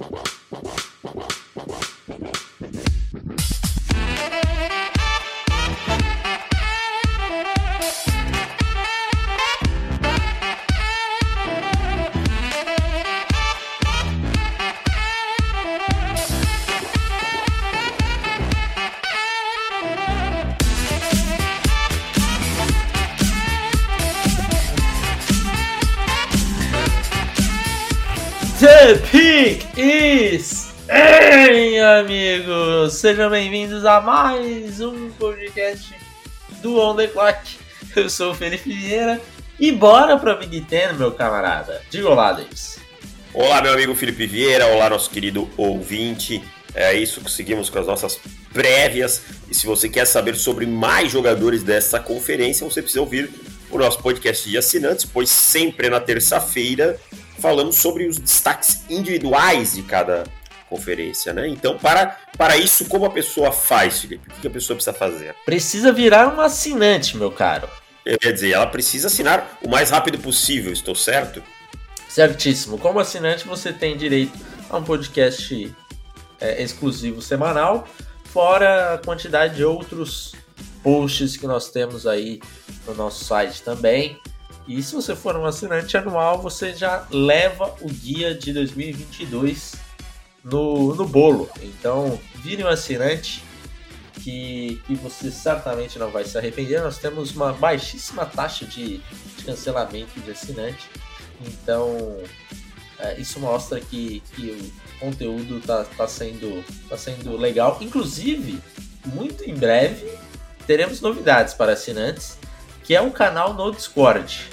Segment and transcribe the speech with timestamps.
[0.00, 0.39] The
[33.00, 35.94] Sejam bem-vindos a mais um podcast
[36.60, 37.56] do On The Clock.
[37.96, 39.18] Eu sou o Felipe Vieira
[39.58, 41.80] e bora pra Big Ten, meu camarada.
[41.88, 42.78] Diga olá, Davis.
[43.32, 44.66] Olá, meu amigo Felipe Vieira.
[44.66, 46.44] Olá, nosso querido ouvinte.
[46.74, 48.20] É isso que seguimos com as nossas
[48.52, 49.22] prévias.
[49.50, 53.30] E se você quer saber sobre mais jogadores dessa conferência, você precisa ouvir
[53.70, 57.00] o nosso podcast de assinantes, pois sempre na terça-feira
[57.38, 60.24] falamos sobre os destaques individuais de cada
[60.70, 61.48] conferência, né?
[61.48, 64.30] Então, para, para isso, como a pessoa faz, Felipe?
[64.30, 65.34] O que a pessoa precisa fazer?
[65.44, 67.68] Precisa virar um assinante, meu caro.
[68.04, 71.42] Quer dizer, ela precisa assinar o mais rápido possível, estou certo?
[72.08, 72.78] Certíssimo.
[72.78, 74.38] Como assinante, você tem direito
[74.70, 75.74] a um podcast
[76.40, 77.86] é, exclusivo semanal,
[78.24, 80.34] fora a quantidade de outros
[80.82, 82.40] posts que nós temos aí
[82.86, 84.18] no nosso site também.
[84.66, 89.89] E se você for um assinante anual, você já leva o guia de 2022
[90.44, 91.48] no, no bolo.
[91.62, 93.42] Então, vire um assinante
[94.14, 96.82] que, que você certamente não vai se arrepender.
[96.82, 100.88] Nós temos uma baixíssima taxa de, de cancelamento de assinante.
[101.46, 102.18] Então,
[102.98, 107.78] é, isso mostra que, que o conteúdo está tá sendo, tá sendo legal.
[107.80, 108.60] Inclusive,
[109.06, 110.06] muito em breve,
[110.66, 112.38] teremos novidades para assinantes,
[112.84, 114.48] que é um canal no Discord.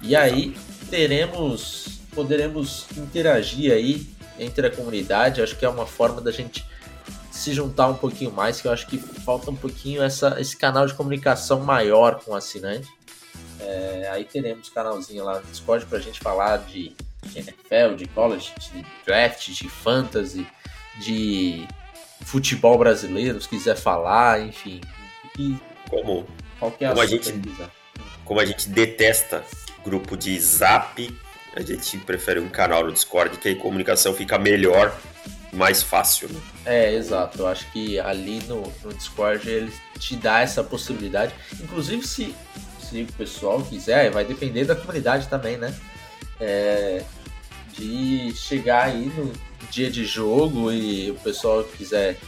[0.00, 0.56] E aí
[0.88, 5.42] teremos, poderemos interagir aí entre a comunidade.
[5.42, 6.64] Acho que é uma forma da gente
[7.30, 10.86] se juntar um pouquinho mais, que eu acho que falta um pouquinho essa, esse canal
[10.86, 12.88] de comunicação maior com o assinante.
[13.60, 16.94] É, aí teremos canalzinho lá no Discord para a gente falar de,
[17.24, 20.46] de NFL, de college, de draft, de fantasy,
[21.00, 21.66] de
[22.24, 24.80] futebol brasileiro, se quiser falar, enfim.
[25.38, 25.56] E
[25.90, 26.26] como,
[26.60, 27.32] como a gente
[28.24, 29.44] como a gente detesta
[29.84, 31.14] grupo de zap,
[31.56, 34.96] a gente prefere um canal no Discord que a comunicação fica melhor
[35.52, 36.28] mais fácil.
[36.28, 36.40] Né?
[36.66, 37.38] É, exato.
[37.38, 41.32] Eu acho que ali no, no Discord ele te dá essa possibilidade.
[41.62, 42.34] Inclusive, se,
[42.80, 45.74] se o pessoal quiser, vai depender da comunidade também, né?
[46.40, 47.04] É,
[47.72, 49.32] de chegar aí no
[49.70, 52.18] dia de jogo e o pessoal quiser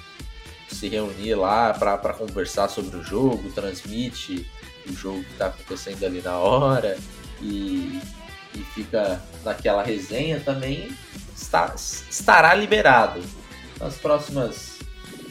[0.68, 4.46] se reunir lá para conversar sobre o jogo, transmite
[4.88, 6.96] o jogo que está acontecendo ali na hora
[7.40, 8.00] e,
[8.56, 10.90] e fica naquela resenha também
[11.34, 13.22] está, estará liberado.
[13.78, 14.78] Nas próximas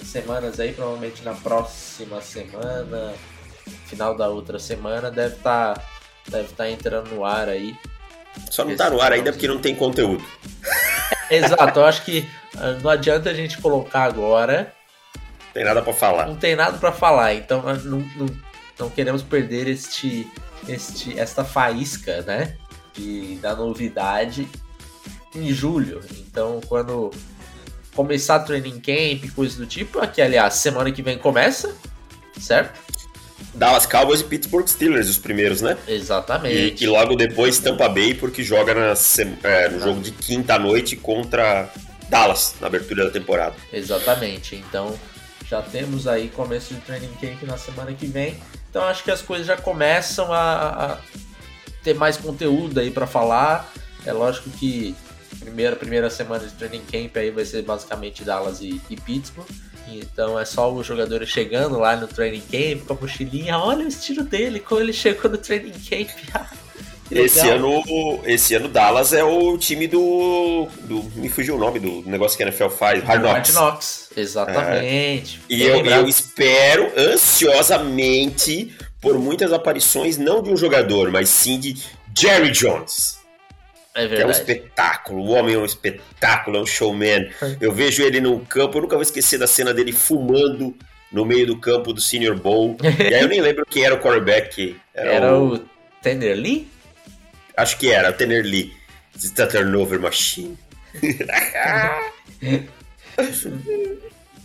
[0.04, 3.14] semanas aí, provavelmente na próxima semana,
[3.88, 5.84] final da outra semana, deve estar tá,
[6.28, 7.76] deve tá entrando no ar aí.
[8.52, 10.24] Só não está no ar ainda porque não tem conteúdo.
[11.30, 14.74] Exato, eu acho que ah, não adianta a gente colocar agora.
[15.54, 16.28] Tem nada para falar.
[16.28, 18.28] Não tem nada para falar, então não, não,
[18.78, 20.30] não queremos perder este
[20.68, 22.58] este, esta faísca, né?
[22.96, 24.48] De, da novidade
[25.36, 26.02] em julho.
[26.18, 27.12] Então, quando
[27.94, 31.76] começar training camp, coisa do tipo, aqui, aliás, semana que vem começa,
[32.40, 32.80] certo?
[33.54, 35.78] Dallas Cowboys e Pittsburgh Steelers, os primeiros, né?
[35.88, 36.84] Exatamente.
[36.84, 38.94] E, e logo depois Tampa Bay, porque joga na,
[39.44, 41.70] é, no jogo de quinta noite contra
[42.10, 43.56] Dallas, na abertura da temporada.
[43.72, 44.56] Exatamente.
[44.56, 44.98] Então,
[45.48, 48.36] já temos aí começo de training camp na semana que vem.
[48.70, 50.98] Então acho que as coisas já começam a, a
[51.86, 53.72] ter mais conteúdo aí para falar.
[54.06, 54.96] É lógico que
[55.40, 59.48] primeira primeira semana de training camp aí vai ser basicamente Dallas e, e Pittsburgh.
[59.88, 63.60] Então é só os jogadores chegando lá no training camp com a mochilinha.
[63.60, 66.10] Olha o estilo dele, como ele chegou no training camp.
[67.12, 67.84] esse ano,
[68.26, 72.42] esse ano Dallas é o time do, do me fugiu o nome do negócio que
[72.42, 73.54] a NFL faz, Hard Knocks.
[73.54, 75.40] Hard Knocks, exatamente.
[75.48, 75.54] É.
[75.54, 78.76] E eu, eu, espero ansiosamente
[79.06, 81.78] por muitas aparições não de um jogador, mas sim de
[82.18, 83.20] Jerry Jones.
[83.94, 84.16] É verdade.
[84.16, 87.30] Que é um espetáculo, o homem é um espetáculo, é um showman.
[87.40, 87.58] É.
[87.62, 90.76] Eu vejo ele no campo, eu nunca vou esquecer da cena dele fumando
[91.12, 92.78] no meio do campo do Senior Bowl.
[92.82, 94.76] e aí eu nem lembro quem era o quarterback.
[94.92, 95.54] Era, era o...
[95.54, 95.60] o
[96.02, 96.68] Tender Lee?
[97.56, 98.74] Acho que era, Tener Lee.
[99.38, 100.58] A turnover machine.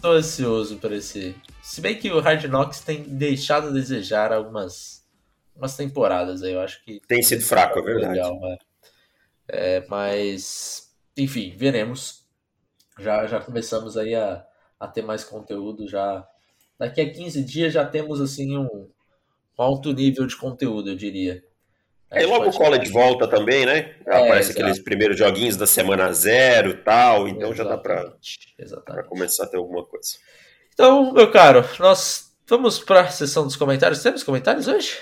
[0.03, 1.35] Tô ansioso para esse.
[1.71, 5.07] Se bem que o Hard Knocks tem deixado a desejar algumas,
[5.55, 7.01] algumas temporadas aí, eu acho que.
[7.07, 8.15] Tem sido fraco, é verdade.
[8.15, 8.59] Legal, é.
[9.47, 12.25] É, mas, enfim, veremos.
[12.99, 14.45] Já, já começamos aí a,
[14.81, 16.27] a ter mais conteúdo já.
[16.77, 18.89] Daqui a 15 dias já temos assim um,
[19.57, 21.41] alto nível de conteúdo, eu diria.
[22.11, 23.95] É, e logo o college volta também, né?
[24.09, 28.57] É, Aparece aqueles primeiros joguinhos da semana zero tal, então Exatamente.
[28.59, 30.19] já dá para começar a ter alguma coisa.
[30.81, 34.03] Então, meu caro, nós vamos para a sessão dos comentários.
[34.03, 34.97] Temos comentários hoje?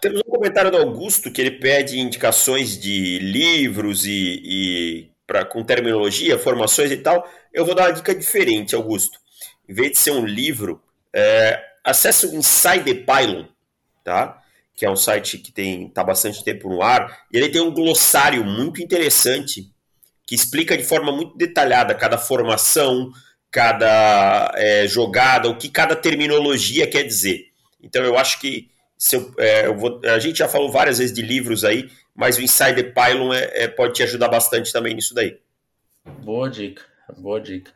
[0.00, 5.64] Temos um comentário do Augusto que ele pede indicações de livros e, e pra, com
[5.64, 7.28] terminologia, formações e tal.
[7.52, 9.18] Eu vou dar uma dica diferente, Augusto.
[9.68, 10.80] Em vez de ser um livro,
[11.12, 13.46] é, acesse o Inside the Pylon,
[14.04, 14.40] tá?
[14.76, 17.24] Que é um site que tem tá bastante tempo no ar.
[17.32, 19.68] E ele tem um glossário muito interessante
[20.24, 23.10] que explica de forma muito detalhada cada formação,
[23.54, 27.52] cada é, jogada, o que cada terminologia quer dizer.
[27.80, 28.68] Então eu acho que
[29.12, 32.42] eu, é, eu vou, a gente já falou várias vezes de livros aí, mas o
[32.42, 35.38] Insider Pylon é, é, pode te ajudar bastante também nisso daí.
[36.24, 36.82] Boa dica,
[37.16, 37.70] boa dica.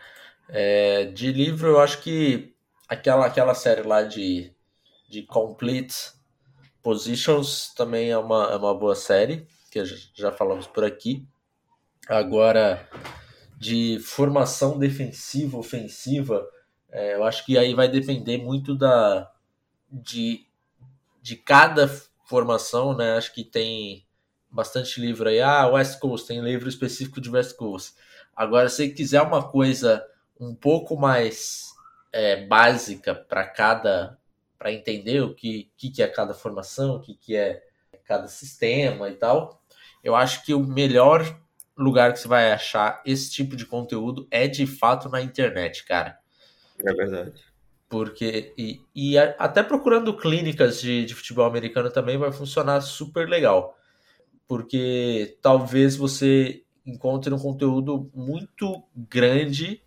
[0.49, 2.53] É, de livro, eu acho que
[2.89, 4.51] aquela, aquela série lá de,
[5.09, 5.95] de Complete
[6.83, 9.81] Positions também é uma, é uma boa série, que
[10.13, 11.25] já falamos por aqui.
[12.09, 12.89] Agora,
[13.59, 16.49] de formação defensiva, ofensiva,
[16.91, 19.31] é, eu acho que aí vai depender muito da,
[19.91, 20.49] de
[21.21, 21.87] de cada
[22.25, 23.17] formação, né?
[23.17, 24.07] Acho que tem
[24.51, 25.41] bastante livro aí.
[25.41, 27.95] Ah, West Coast, tem livro específico de West Coast.
[28.35, 30.07] Agora, se quiser uma coisa
[30.41, 31.75] um pouco mais
[32.13, 34.19] é, básica para cada,
[34.59, 37.63] para entender o que, que, que é cada formação, o que, que é
[38.07, 39.63] cada sistema e tal,
[40.03, 41.39] eu acho que o melhor
[41.79, 46.19] lugar que você vai achar esse tipo de conteúdo é de fato na internet, cara.
[46.85, 47.33] É verdade.
[47.89, 53.77] Porque, e, e até procurando clínicas de, de futebol americano também vai funcionar super legal.
[54.47, 59.83] Porque talvez você encontre um conteúdo muito grande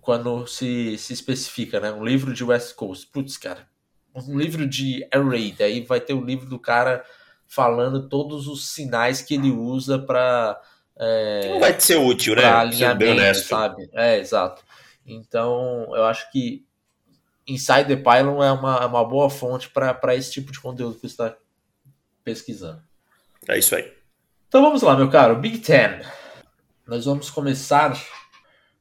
[0.00, 1.92] quando se, se especifica, né?
[1.92, 3.06] Um livro de West Coast.
[3.08, 3.68] Putz, cara,
[4.14, 5.62] um livro de Air Raid.
[5.62, 7.04] Aí vai ter o um livro do cara
[7.46, 10.60] falando todos os sinais que ele usa para.
[11.02, 12.44] É, Não vai ser útil, né?
[12.44, 13.88] Alinhamento, sabe?
[13.94, 14.62] É, exato.
[15.06, 16.66] Então, eu acho que
[17.48, 21.00] Inside the Pylon é uma, é uma boa fonte para esse tipo de conteúdo que
[21.00, 21.34] você está
[22.22, 22.82] pesquisando.
[23.48, 23.92] É isso aí.
[24.46, 25.36] Então vamos lá, meu caro.
[25.36, 26.02] Big Ten.
[26.86, 27.98] Nós vamos começar.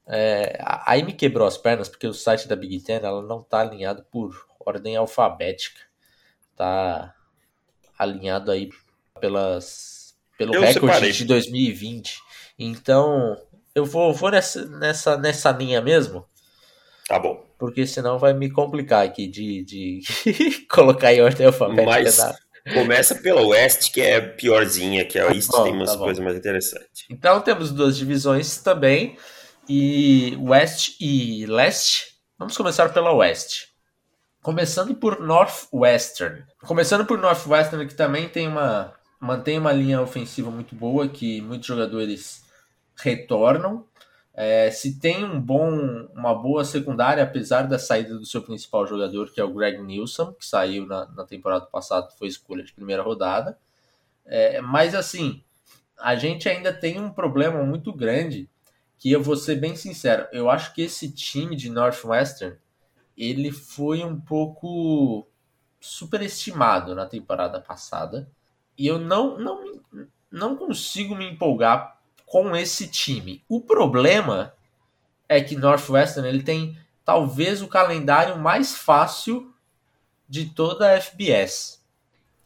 [0.05, 3.61] É, aí me quebrou as pernas porque o site da Big Ten ela não está
[3.61, 5.79] alinhado por ordem alfabética.
[6.55, 7.15] Tá
[7.97, 8.69] alinhado aí
[9.21, 9.98] pelas
[10.39, 11.11] pelo eu recorde separei.
[11.11, 12.19] de 2020.
[12.57, 13.37] Então
[13.75, 16.25] eu vou, vou nessa, nessa, nessa linha mesmo.
[17.07, 20.01] Tá bom porque senão vai me complicar aqui de, de
[20.71, 21.85] colocar em ordem alfabética.
[21.85, 22.35] Mas da...
[22.73, 26.23] começa pela West, que é piorzinha, que a tá East bom, tem umas tá coisas
[26.23, 27.05] mais interessantes.
[27.09, 29.17] Então temos duas divisões também,
[29.67, 32.17] e West e Leste.
[32.39, 33.65] Vamos começar pela West.
[34.41, 36.45] Começando por Northwestern.
[36.65, 41.67] Começando por Northwestern, que também tem uma mantém uma linha ofensiva muito boa, que muitos
[41.67, 42.45] jogadores
[42.95, 43.85] retornam.
[44.33, 49.31] É, se tem um bom, uma boa secundária, apesar da saída do seu principal jogador,
[49.31, 53.03] que é o Greg Nilsson, que saiu na, na temporada passada, foi escolha de primeira
[53.03, 53.57] rodada.
[54.25, 55.43] É, mas assim,
[55.99, 58.49] a gente ainda tem um problema muito grande,
[58.97, 62.57] que eu vou ser bem sincero, eu acho que esse time de Northwestern,
[63.17, 65.27] ele foi um pouco
[65.79, 68.29] superestimado na temporada passada,
[68.79, 69.81] e eu não, não,
[70.31, 73.43] não consigo me empolgar com esse time.
[73.49, 74.53] O problema
[75.27, 79.53] é que Northwestern ele tem talvez o calendário mais fácil
[80.29, 81.83] de toda a FBS.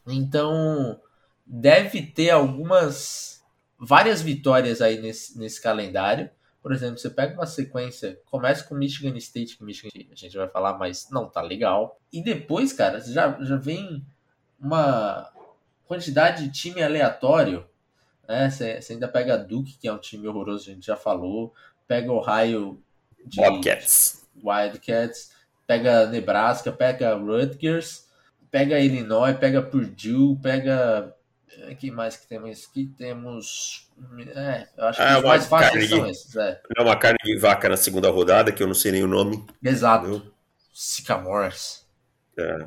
[0.08, 1.00] Então,
[1.46, 3.40] deve ter algumas
[3.78, 6.28] várias vitórias aí nesse, nesse calendário.
[6.60, 10.48] Por exemplo, você pega uma sequência, começa com Michigan State, que Michigan a gente vai
[10.48, 12.00] falar, mas não tá legal.
[12.12, 14.04] E depois, cara, já, já vem
[14.58, 15.30] uma
[15.86, 17.66] quantidade de time aleatório
[18.28, 18.50] né?
[18.50, 21.54] Você ainda pega Duke, que é um time horroroso, a gente já falou.
[21.86, 22.82] Pega Ohio
[23.24, 24.26] de Wildcats.
[24.42, 25.32] Wildcats.
[25.66, 28.08] Pega Nebraska, pega Rutgers.
[28.50, 31.14] Pega Illinois, pega Purdue, pega.
[31.58, 32.86] Eh, que mais que temos aqui?
[32.96, 33.90] Temos.
[34.34, 36.36] É, eu acho que é os mais fáceis são esses.
[36.36, 36.60] É.
[36.76, 39.44] é uma carne de vaca na segunda rodada, que eu não sei nem o nome.
[39.62, 40.32] Exato.
[40.72, 41.84] Sycamores.
[42.38, 42.66] É.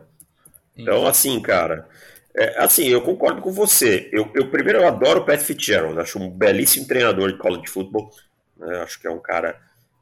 [0.76, 1.88] Então, assim, cara,
[2.36, 4.10] é, assim, eu concordo com você.
[4.12, 8.12] Eu, eu primeiro eu adoro o Pat Fitzgerald, acho um belíssimo treinador de college football.
[8.56, 8.78] Né?
[8.80, 9.60] Acho que é um cara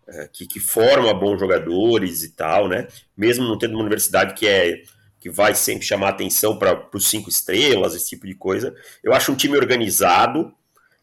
[0.08, 2.88] é, que, que forma bons jogadores e tal, né?
[3.18, 4.84] Mesmo não tendo uma universidade que é
[5.20, 8.76] que vai sempre chamar atenção para os cinco estrelas, esse tipo de coisa.
[9.04, 10.54] Eu acho um time organizado,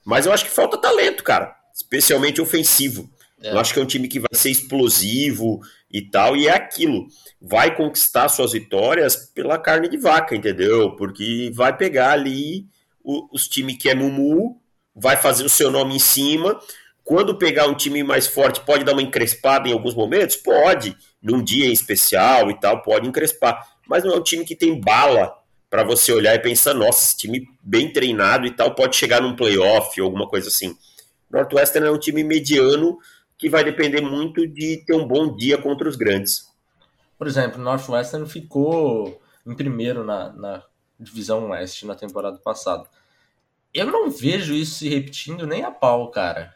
[0.05, 3.11] mas eu acho que falta talento, cara, especialmente ofensivo.
[3.43, 3.51] É.
[3.51, 5.61] Eu acho que é um time que vai ser explosivo
[5.93, 7.07] e tal, e é aquilo.
[7.41, 10.97] Vai conquistar suas vitórias pela carne de vaca, entendeu?
[10.97, 12.67] Porque vai pegar ali
[13.05, 14.61] o, os times que é Mumu,
[14.95, 16.59] vai fazer o seu nome em cima.
[17.05, 20.37] Quando pegar um time mais forte, pode dar uma encrespada em alguns momentos?
[20.37, 20.97] Pode.
[21.21, 23.67] Num dia em especial e tal, pode encrespar.
[23.87, 25.37] Mas não é um time que tem bala
[25.69, 29.35] para você olhar e pensar, nossa, esse time bem treinado e tal pode chegar num
[29.35, 30.77] playoff ou alguma coisa assim.
[31.31, 32.99] Northwestern é um time mediano
[33.43, 36.49] que vai depender muito de ter um bom dia contra os grandes.
[37.19, 40.63] Por exemplo, o Northwestern ficou em primeiro na, na
[40.99, 42.85] divisão oeste na temporada passada.
[43.75, 46.55] Eu não vejo isso se repetindo nem a pau, cara.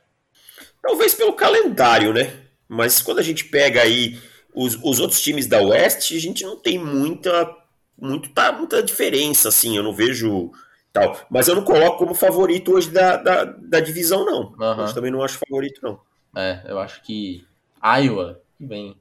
[0.81, 2.45] Talvez pelo calendário, né?
[2.69, 4.21] Mas quando a gente pega aí
[4.55, 7.53] os, os outros times da Oeste, a gente não tem muita,
[7.99, 9.77] muito, tá, muita diferença, assim.
[9.77, 10.53] Eu não vejo
[10.93, 11.19] tal.
[11.29, 14.55] Mas eu não coloco como favorito hoje da, da, da divisão, não.
[14.57, 14.85] Uhum.
[14.85, 15.99] Hoje também não acho favorito, não.
[16.37, 17.47] É, eu acho que
[17.83, 18.95] Iowa, que vem,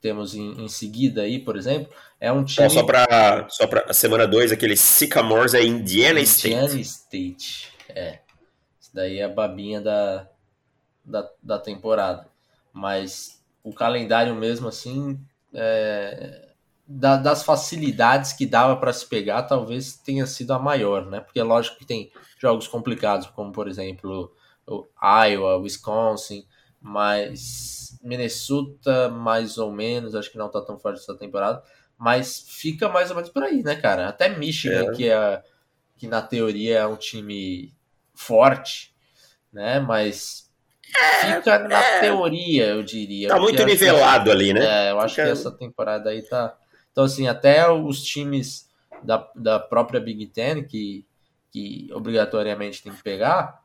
[0.00, 2.66] temos em, em seguida aí, por exemplo, é um time.
[2.66, 6.54] Então, só para só pra a semana 2, aquele Sycamores é Indiana, Indiana State.
[6.54, 8.20] Indiana State, é.
[8.80, 10.28] Isso daí é a babinha da,
[11.04, 12.28] da, da temporada.
[12.72, 15.18] Mas o calendário mesmo assim,
[15.52, 16.48] é,
[16.86, 21.20] da, das facilidades que dava para se pegar, talvez tenha sido a maior, né?
[21.20, 24.32] Porque é lógico que tem jogos complicados, como por exemplo
[24.66, 26.46] o Iowa, Wisconsin,
[26.82, 31.62] mas Minnesota mais ou menos, acho que não tá tão forte essa temporada,
[31.96, 34.08] mas fica mais ou menos por aí, né, cara?
[34.08, 34.92] Até Michigan, é.
[34.92, 35.42] que é
[35.96, 37.72] que na teoria é um time
[38.12, 38.92] forte,
[39.52, 39.78] né?
[39.78, 40.50] Mas
[40.96, 42.00] é, fica na é.
[42.00, 43.28] teoria, eu diria.
[43.28, 44.88] Tá muito nivelado que, ali, né?
[44.88, 45.26] É, eu acho fica...
[45.26, 46.56] que essa temporada aí tá.
[46.90, 48.68] Então, assim, até os times
[49.02, 51.06] da, da própria Big Ten, que,
[51.52, 53.61] que obrigatoriamente tem que pegar,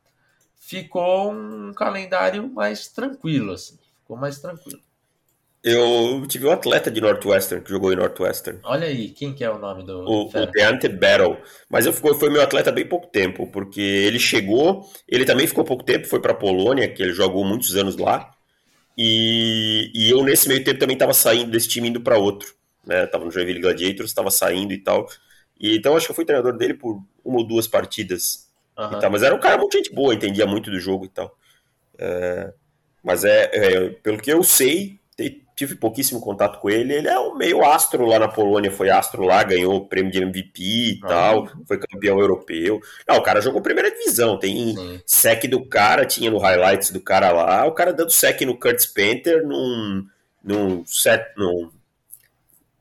[0.59, 3.77] ficou um calendário mais tranquilo, assim.
[4.01, 4.79] Ficou mais tranquilo.
[5.63, 8.59] Eu tive um atleta de Northwestern que jogou em Northwestern.
[8.63, 9.99] Olha aí, quem que é o nome do.
[10.07, 11.37] O, o Deante Battle.
[11.69, 15.65] Mas eu ficou, foi meu atleta bem pouco tempo, porque ele chegou, ele também ficou
[15.65, 18.31] pouco tempo, foi para Polônia, que ele jogou muitos anos lá.
[18.97, 22.55] E, e eu, nesse meio tempo, também estava saindo desse time indo para outro.
[22.85, 23.05] Né?
[23.07, 25.07] Tava no Joinville Gladiators, estava saindo e tal.
[25.59, 28.47] E, então acho que eu fui treinador dele por uma ou duas partidas
[28.77, 29.00] Uhum.
[29.00, 31.36] Tal, mas era um cara muito gente boa, entendia muito do jogo e tal.
[31.98, 32.53] É,
[33.03, 35.00] mas é, é, pelo que eu sei,
[35.57, 36.93] tive pouquíssimo contato com ele.
[36.93, 40.22] Ele é um meio astro lá na Polônia, foi astro lá, ganhou o prêmio de
[40.22, 41.10] MVP e uhum.
[41.10, 42.79] tal, foi campeão europeu.
[43.07, 45.01] Não, o cara jogou primeira divisão, tem Sim.
[45.03, 48.86] sec do cara, tinha no highlights do cara lá, o cara dando sec no Curtis
[48.86, 50.05] Panther num,
[50.43, 51.72] num set, num,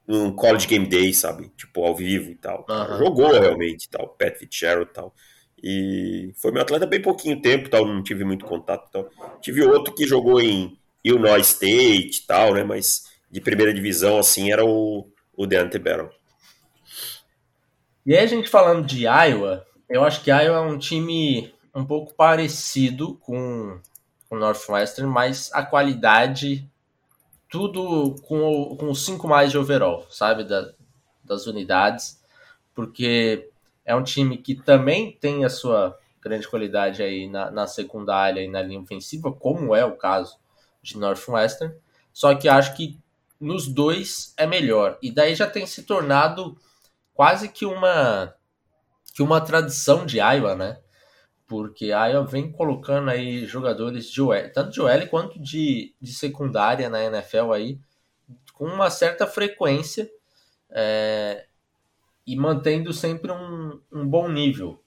[0.06, 1.50] num college game day, sabe?
[1.56, 2.66] Tipo, ao vivo e tal.
[2.68, 2.98] Uhum.
[2.98, 5.14] Jogou realmente e tal, Pat Fitzgerald e tal.
[5.62, 8.90] E foi meu atleta bem pouquinho tempo, tal, não tive muito contato.
[8.90, 9.10] Tal.
[9.40, 12.62] Tive outro que jogou em Illinois State tal, né?
[12.62, 16.10] Mas de primeira divisão, assim, era o, o Deante Barrow.
[18.04, 21.84] E aí a gente falando de Iowa, eu acho que Iowa é um time um
[21.84, 23.80] pouco parecido com
[24.30, 26.68] o Northwestern, mas a qualidade,
[27.48, 30.44] tudo com com os 5 mais de overall, sabe?
[30.44, 30.72] Da,
[31.24, 32.20] das unidades,
[32.74, 33.50] porque
[33.86, 38.48] é um time que também tem a sua grande qualidade aí na, na secundária e
[38.48, 40.36] na linha ofensiva, como é o caso
[40.82, 41.72] de Northwestern.
[42.12, 42.98] Só que acho que
[43.40, 44.98] nos dois é melhor.
[45.00, 46.58] E daí já tem se tornado
[47.14, 48.34] quase que uma
[49.14, 50.78] que uma tradição de Iowa, né?
[51.46, 56.12] Porque a Iowa vem colocando aí jogadores de OL, tanto de OL quanto de, de
[56.12, 57.78] secundária na NFL aí,
[58.52, 60.10] com uma certa frequência.
[60.70, 61.46] É,
[62.26, 64.82] e mantendo sempre um, um bom nível.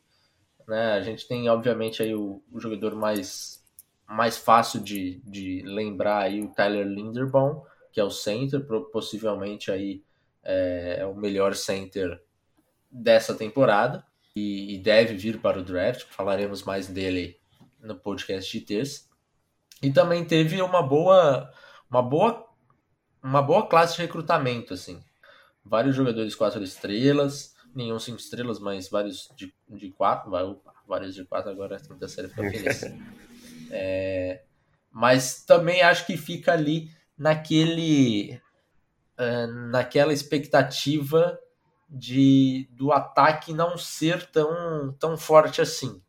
[0.67, 0.93] Né?
[0.93, 3.63] A gente tem, obviamente, aí o, o jogador mais,
[4.05, 10.03] mais fácil de, de lembrar aí, o Tyler Linderbaum, que é o center, possivelmente aí
[10.43, 12.21] é, é o melhor center
[12.91, 14.05] dessa temporada
[14.35, 16.03] e, e, deve vir para o draft.
[16.09, 17.39] Falaremos mais dele
[17.79, 19.07] no podcast de terça.
[19.81, 21.49] E também teve uma boa,
[21.89, 22.45] uma boa,
[23.23, 25.01] uma boa classe de recrutamento, assim
[25.69, 30.31] vários jogadores quatro estrelas, nenhum cinco estrelas, mas vários de, de quatro,
[30.87, 32.81] vários de quatro agora a quinta série fica feliz.
[33.71, 34.43] é,
[34.91, 38.41] mas também acho que fica ali naquele
[39.19, 41.37] uh, naquela expectativa
[41.89, 46.01] de do ataque não ser tão, tão forte assim.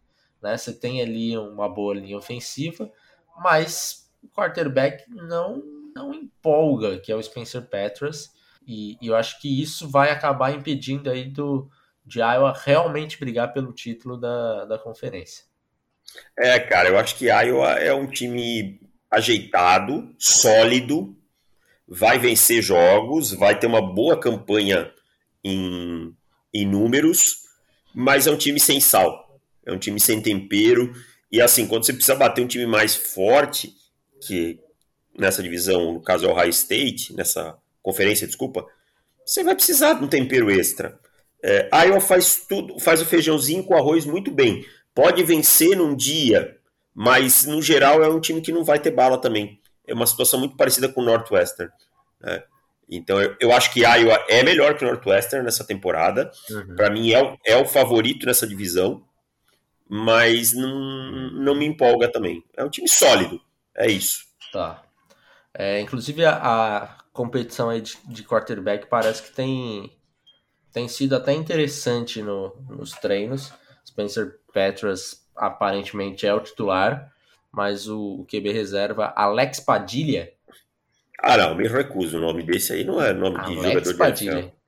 [0.42, 0.56] Né?
[0.56, 2.90] Você tem ali uma boa linha ofensiva,
[3.38, 5.62] mas o quarterback não,
[5.94, 8.32] não empolga, que é o Spencer Petras.
[8.70, 11.68] E, eu acho que isso vai acabar impedindo aí do,
[12.06, 15.44] de Iowa realmente brigar pelo título da, da conferência.
[16.38, 21.16] É, cara, eu acho que Iowa é um time ajeitado, sólido,
[21.86, 24.92] vai vencer jogos, vai ter uma boa campanha
[25.42, 26.14] em,
[26.54, 27.42] em números,
[27.92, 30.92] mas é um time sem sal, é um time sem tempero.
[31.32, 33.74] E assim, quando você precisa bater um time mais forte,
[34.24, 34.60] que
[35.18, 38.66] nessa divisão, no caso é o High State, nessa conferência, desculpa,
[39.24, 40.98] você vai precisar de um tempero extra.
[41.42, 44.64] É, Iowa faz tudo, faz o feijãozinho com arroz muito bem.
[44.94, 46.58] Pode vencer num dia,
[46.94, 49.60] mas no geral é um time que não vai ter bala também.
[49.86, 51.72] É uma situação muito parecida com o Northwestern.
[52.20, 52.42] Né?
[52.90, 56.30] Então eu, eu, acho que Iowa é melhor que o Northwestern nessa temporada.
[56.50, 56.76] Uhum.
[56.76, 59.04] Para mim é, é o favorito nessa divisão,
[59.88, 62.44] mas não, não me empolga também.
[62.56, 63.40] É um time sólido,
[63.76, 64.24] é isso.
[64.52, 64.82] Tá.
[65.54, 69.92] É, inclusive a, a, competição aí de, de quarterback parece que tem,
[70.72, 73.52] tem sido até interessante no, nos treinos.
[73.86, 77.12] Spencer Petras aparentemente é o titular,
[77.50, 80.32] mas o, o QB reserva Alex Padilha.
[81.22, 82.18] Ah, não, me recuso.
[82.18, 84.42] O nome desse aí não é nome Alex de jogador Padilha.
[84.42, 84.60] de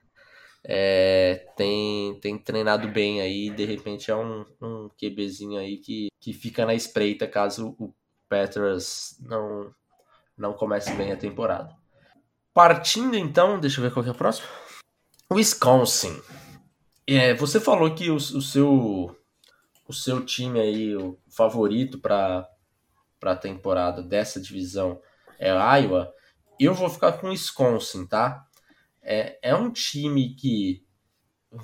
[0.64, 6.32] é, tem, tem treinado bem aí, de repente é um, um QBzinho aí que, que
[6.32, 7.92] fica na espreita caso o
[8.28, 9.74] Petras não,
[10.38, 11.74] não comece bem a temporada.
[12.54, 14.46] Partindo então, deixa eu ver qual que é o próximo.
[15.32, 16.20] Wisconsin.
[17.06, 19.16] É, você falou que o, o, seu
[19.88, 22.48] o seu time aí, o favorito para
[23.22, 25.00] a temporada dessa divisão
[25.38, 26.12] é Iowa.
[26.60, 28.46] Eu vou ficar com Wisconsin, tá?
[29.02, 30.84] É, é um time que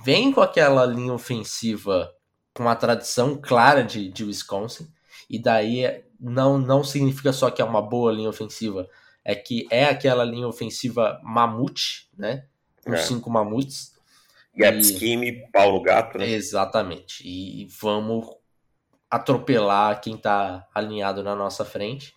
[0.05, 2.13] vem com aquela linha ofensiva
[2.59, 4.93] com uma tradição clara de, de Wisconsin,
[5.31, 8.89] e daí é, não, não significa só que é uma boa linha ofensiva,
[9.25, 12.47] é que é aquela linha ofensiva mamute, né?
[12.85, 12.99] Com é.
[12.99, 13.97] cinco mamutes.
[14.57, 16.29] Gap scheme, Paulo Gato, né?
[16.29, 17.23] Exatamente.
[17.25, 18.27] E vamos
[19.11, 22.15] atropelar quem tá alinhado na nossa frente.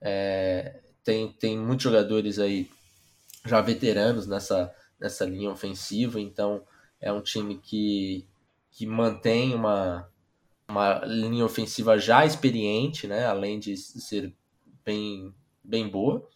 [0.00, 2.70] É, tem, tem muitos jogadores aí
[3.44, 6.62] já veteranos nessa, nessa linha ofensiva, então
[7.00, 8.26] é um time que,
[8.70, 10.08] que mantém uma,
[10.68, 13.26] uma linha ofensiva já experiente, né?
[13.26, 14.34] Além de ser
[14.84, 16.28] bem, bem boa.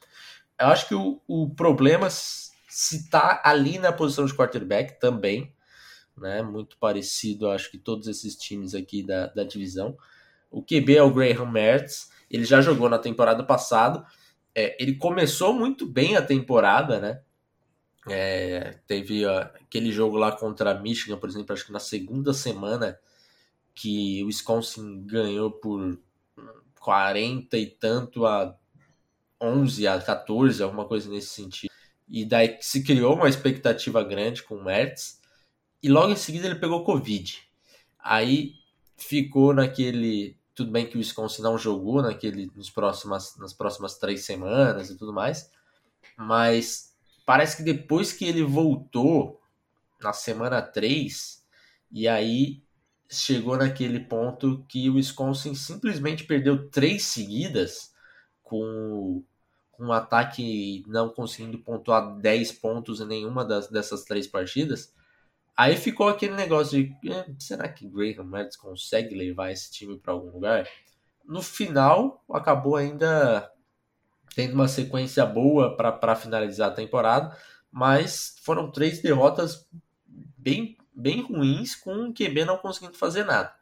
[0.58, 5.54] Eu acho que o, o problema se tá ali na posição de quarterback também,
[6.16, 6.42] né?
[6.42, 9.96] Muito parecido, acho que todos esses times aqui da, da divisão.
[10.50, 14.04] O QB é o Graham Mertz, ele já jogou na temporada passada.
[14.54, 17.20] É, ele começou muito bem a temporada, né?
[18.08, 22.98] É, teve ó, aquele jogo lá contra Michigan, por exemplo, acho que na segunda semana
[23.74, 25.98] que o Wisconsin ganhou por
[26.80, 28.56] 40 e tanto a
[29.40, 31.72] 11 a 14, alguma coisa nesse sentido.
[32.08, 35.20] E daí se criou uma expectativa grande com o Mertz.
[35.82, 37.42] E logo em seguida ele pegou Covid.
[37.98, 38.52] Aí
[38.96, 40.36] ficou naquele.
[40.54, 44.96] Tudo bem que o Wisconsin não jogou naquele, nos próximas, nas próximas três semanas e
[44.96, 45.50] tudo mais.
[46.16, 46.94] Mas
[47.26, 49.40] parece que depois que ele voltou
[50.00, 51.42] na semana 3,
[51.90, 52.62] e aí
[53.10, 57.93] chegou naquele ponto que o Wisconsin simplesmente perdeu três seguidas
[58.44, 59.24] com
[59.78, 64.94] um ataque não conseguindo pontuar 10 pontos em nenhuma das, dessas três partidas.
[65.56, 70.12] Aí ficou aquele negócio de eh, será que Graham Mertz consegue levar esse time para
[70.12, 70.68] algum lugar?
[71.24, 73.50] No final, acabou ainda
[74.34, 77.36] tendo uma sequência boa para finalizar a temporada,
[77.70, 79.68] mas foram três derrotas
[80.36, 83.54] bem, bem ruins com o QB não conseguindo fazer nada.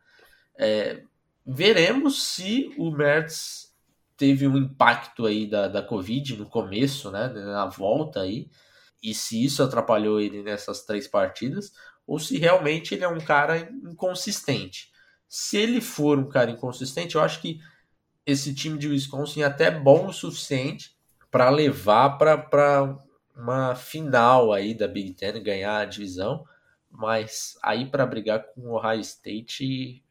[0.58, 1.02] É,
[1.46, 3.71] veremos se o Mertz
[4.16, 8.48] teve um impacto aí da, da Covid no começo, né, na volta aí,
[9.02, 11.72] e se isso atrapalhou ele nessas três partidas,
[12.06, 14.90] ou se realmente ele é um cara inconsistente.
[15.28, 17.60] Se ele for um cara inconsistente, eu acho que
[18.24, 20.96] esse time de Wisconsin é até bom o suficiente
[21.30, 22.96] para levar para
[23.34, 26.44] uma final aí da Big Ten, ganhar a divisão,
[26.90, 30.04] mas aí para brigar com o Ohio State,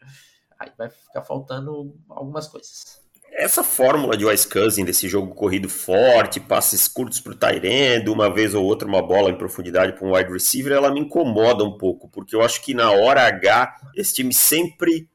[0.60, 3.01] aí vai ficar faltando algumas coisas.
[3.42, 8.32] Essa fórmula de Wise Cousin, desse jogo corrido forte, passes curtos para o Tyrande, uma
[8.32, 11.76] vez ou outra uma bola em profundidade para um wide receiver, ela me incomoda um
[11.76, 15.10] pouco, porque eu acho que na hora H esse time sempre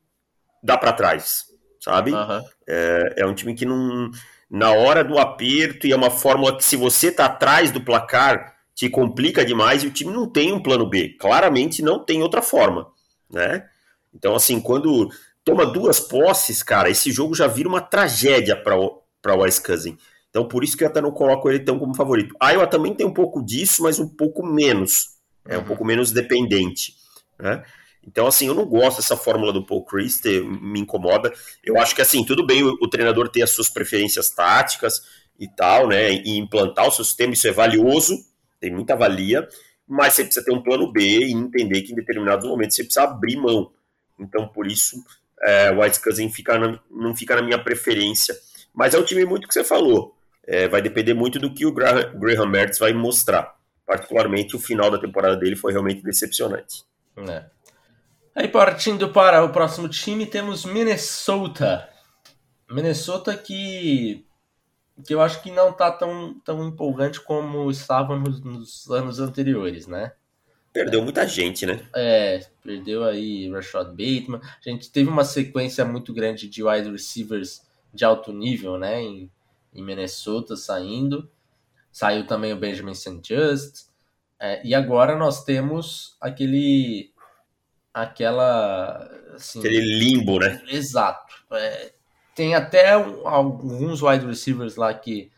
[0.61, 1.45] dá para trás,
[1.79, 2.11] sabe?
[2.11, 2.45] Uhum.
[2.67, 4.11] É, é um time que não.
[4.51, 8.57] Na hora do aperto, e é uma fórmula que se você tá atrás do placar,
[8.75, 11.11] te complica demais e o time não tem um plano B.
[11.21, 12.89] Claramente não tem outra forma,
[13.31, 13.69] né?
[14.13, 15.09] Então, assim, quando
[15.47, 19.97] toma duas posses, cara, esse jogo já vira uma tragédia para o Wise Cousin.
[20.29, 22.35] Então, por isso que eu até não coloco ele tão como favorito.
[22.41, 25.17] A Iowa também tem um pouco disso, mas um pouco menos.
[25.49, 25.67] É um uhum.
[25.67, 26.97] pouco menos dependente.
[27.39, 27.65] Né?
[28.05, 31.33] Então, assim, eu não gosto dessa fórmula do Paul Christie, me incomoda.
[31.63, 35.01] Eu acho que, assim, tudo bem o, o treinador ter as suas preferências táticas
[35.39, 38.17] e tal, né, e implantar o seu sistema, isso é valioso,
[38.59, 39.47] tem muita valia,
[39.87, 43.05] mas você precisa ter um plano B e entender que em determinados momentos você precisa
[43.05, 43.71] abrir mão.
[44.19, 44.97] Então, por isso,
[45.43, 48.37] é, White Cousin fica na, não fica na minha preferência.
[48.75, 50.15] Mas é um time muito que você falou.
[50.47, 53.57] É, vai depender muito do que o Graham, Graham Mertz vai mostrar.
[53.87, 56.85] Particularmente, o final da temporada dele foi realmente decepcionante.
[57.17, 57.45] É.
[58.35, 61.89] Aí partindo para o próximo time, temos Minnesota.
[62.71, 64.27] Minnesota que,
[65.07, 69.87] que eu acho que não está tão, tão empolgante como estava nos, nos, anos anteriores,
[69.87, 70.13] né?
[70.77, 71.81] Perdeu muita gente, né?
[71.95, 74.41] É, perdeu aí Rashad Bateman.
[74.43, 77.63] A gente teve uma sequência muito grande de wide receivers
[77.95, 79.01] de alto nível, né?
[79.01, 79.31] Em,
[79.75, 81.31] em Minnesota saindo.
[81.91, 83.23] Saiu também o Benjamin St.
[83.27, 83.87] Just.
[84.39, 87.11] É, e agora nós temos aquele
[87.95, 89.11] aquela.
[89.35, 90.63] Assim, Aquele limbo, né?
[90.69, 91.35] Exato.
[91.53, 91.93] É,
[92.35, 95.33] tem até alguns wide receivers lá que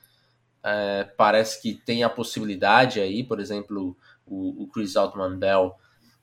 [0.65, 3.97] é, parece que tem a possibilidade aí, por exemplo,
[4.31, 5.75] o, o Chris Altman Bell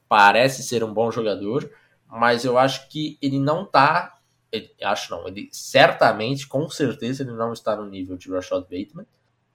[0.08, 1.70] parece ser um bom jogador,
[2.08, 4.20] mas eu acho que ele não tá.
[4.52, 9.06] Ele, acho não, ele certamente, com certeza, ele não está no nível de Rashad Bateman.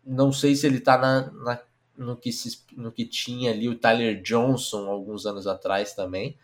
[0.05, 1.61] Não sei se ele está na, na,
[1.97, 6.37] no, que se, no que tinha ali o Tyler Johnson alguns anos atrás também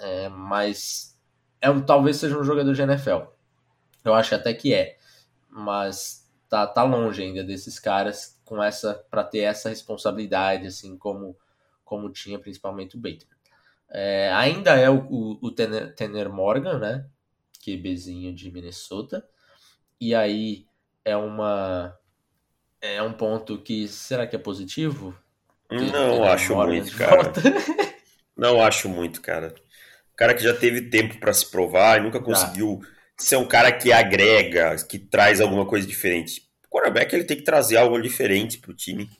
[0.00, 1.16] é, mas
[1.60, 3.26] é um, talvez seja um jogador de NFL.
[4.04, 4.96] Eu acho até que é,
[5.48, 11.36] mas tá, tá longe ainda desses caras com essa para ter essa responsabilidade, assim como
[11.84, 13.36] como tinha principalmente o Bateman.
[13.90, 17.06] É, ainda é o, o, o Tener, Tener Morgan, né?
[17.64, 19.26] QBzinho de Minnesota.
[20.00, 20.66] E aí
[21.04, 21.96] é uma
[22.80, 25.18] é um ponto que será que é positivo?
[25.70, 27.32] Não acho muito, cara.
[28.36, 29.54] Não acho muito, cara
[30.18, 32.97] cara que já teve tempo para se provar e nunca conseguiu ah.
[33.18, 36.42] Ser um cara que agrega, que traz alguma coisa diferente.
[36.66, 39.10] O quarterback ele tem que trazer algo diferente para o time.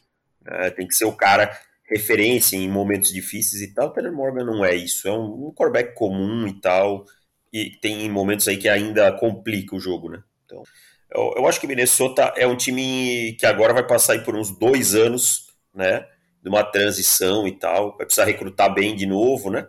[0.43, 0.71] Né?
[0.71, 1.51] Tem que ser o cara
[1.85, 3.89] referência em momentos difíceis e tal.
[3.89, 5.09] O Taylor Morgan não é isso.
[5.09, 7.05] É um, um quarterback comum e tal.
[7.53, 10.23] E tem momentos aí que ainda complica o jogo, né?
[10.45, 10.63] Então,
[11.11, 14.95] eu, eu acho que Minnesota é um time que agora vai passar por uns dois
[14.95, 16.07] anos, né?
[16.43, 17.97] De uma transição e tal.
[17.97, 19.67] Vai precisar recrutar bem de novo, né?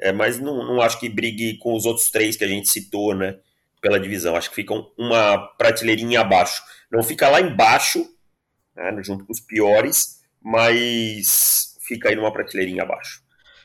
[0.00, 3.14] é, mas não, não acho que brigue com os outros três que a gente citou,
[3.14, 3.38] né?
[3.80, 4.36] Pela divisão.
[4.36, 6.62] Acho que ficam uma prateleirinha abaixo.
[6.90, 8.04] Não fica lá embaixo,
[8.74, 13.22] né, junto com os piores, mas fica aí numa prateleirinha abaixo.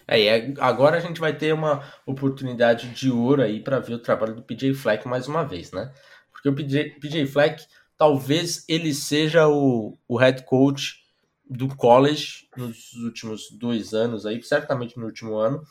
[0.08, 4.00] É, e agora a gente vai ter uma oportunidade de ouro aí para ver o
[4.00, 5.92] trabalho do PJ Fleck mais uma vez, né?
[6.32, 7.66] Porque o PJ, PJ Fleck,
[7.98, 11.04] talvez ele seja o, o head coach
[11.50, 15.64] do college nos últimos dois anos aí, certamente no último ano,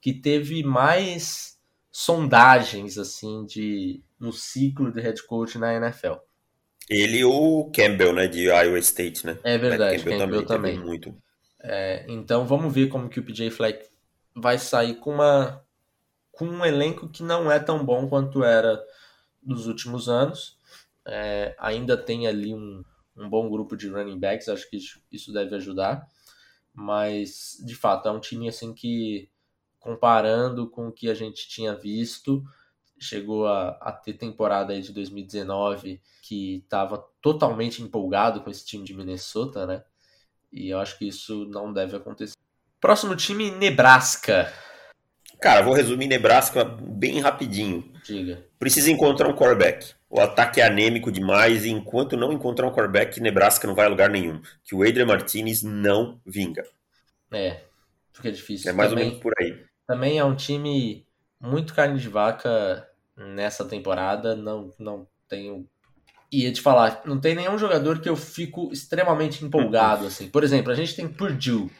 [0.00, 1.55] que teve mais
[1.96, 6.16] sondagens assim de no ciclo de head coach na NFL.
[6.90, 9.38] Ele e o Campbell, né, de Iowa State, né?
[9.42, 10.74] É verdade, Campbell, Campbell também.
[10.74, 10.86] também.
[10.86, 11.16] Muito.
[11.58, 13.88] É, então vamos ver como que o PJ Fleck
[14.34, 15.64] vai sair com uma
[16.32, 18.78] com um elenco que não é tão bom quanto era
[19.42, 20.58] dos últimos anos.
[21.06, 22.84] É, ainda tem ali um,
[23.16, 24.78] um bom grupo de running backs, acho que
[25.10, 26.06] isso deve ajudar.
[26.74, 29.30] Mas, de fato, é um time assim que
[29.86, 32.42] comparando com o que a gente tinha visto,
[32.98, 38.82] chegou a, a ter temporada aí de 2019 que estava totalmente empolgado com esse time
[38.82, 39.84] de Minnesota, né?
[40.52, 42.34] E eu acho que isso não deve acontecer.
[42.80, 44.52] Próximo time, Nebraska.
[45.40, 47.92] Cara, vou resumir Nebraska bem rapidinho.
[48.04, 48.44] Diga.
[48.58, 49.94] Precisa encontrar um quarterback.
[50.10, 53.88] O ataque é anêmico demais e enquanto não encontrar um quarterback, Nebraska não vai a
[53.90, 54.40] lugar nenhum.
[54.64, 56.64] Que o Adrian Martinez não vinga.
[57.32, 57.60] É,
[58.12, 58.70] fica difícil.
[58.70, 59.04] É mais Também...
[59.04, 59.64] ou menos por aí.
[59.86, 61.06] Também é um time
[61.40, 64.34] muito carne de vaca nessa temporada.
[64.34, 65.66] Não, não tenho.
[66.32, 70.02] Ia te falar, não tem nenhum jogador que eu fico extremamente empolgado.
[70.02, 70.08] Uhum.
[70.08, 70.28] assim.
[70.28, 71.70] Por exemplo, a gente tem Purdue.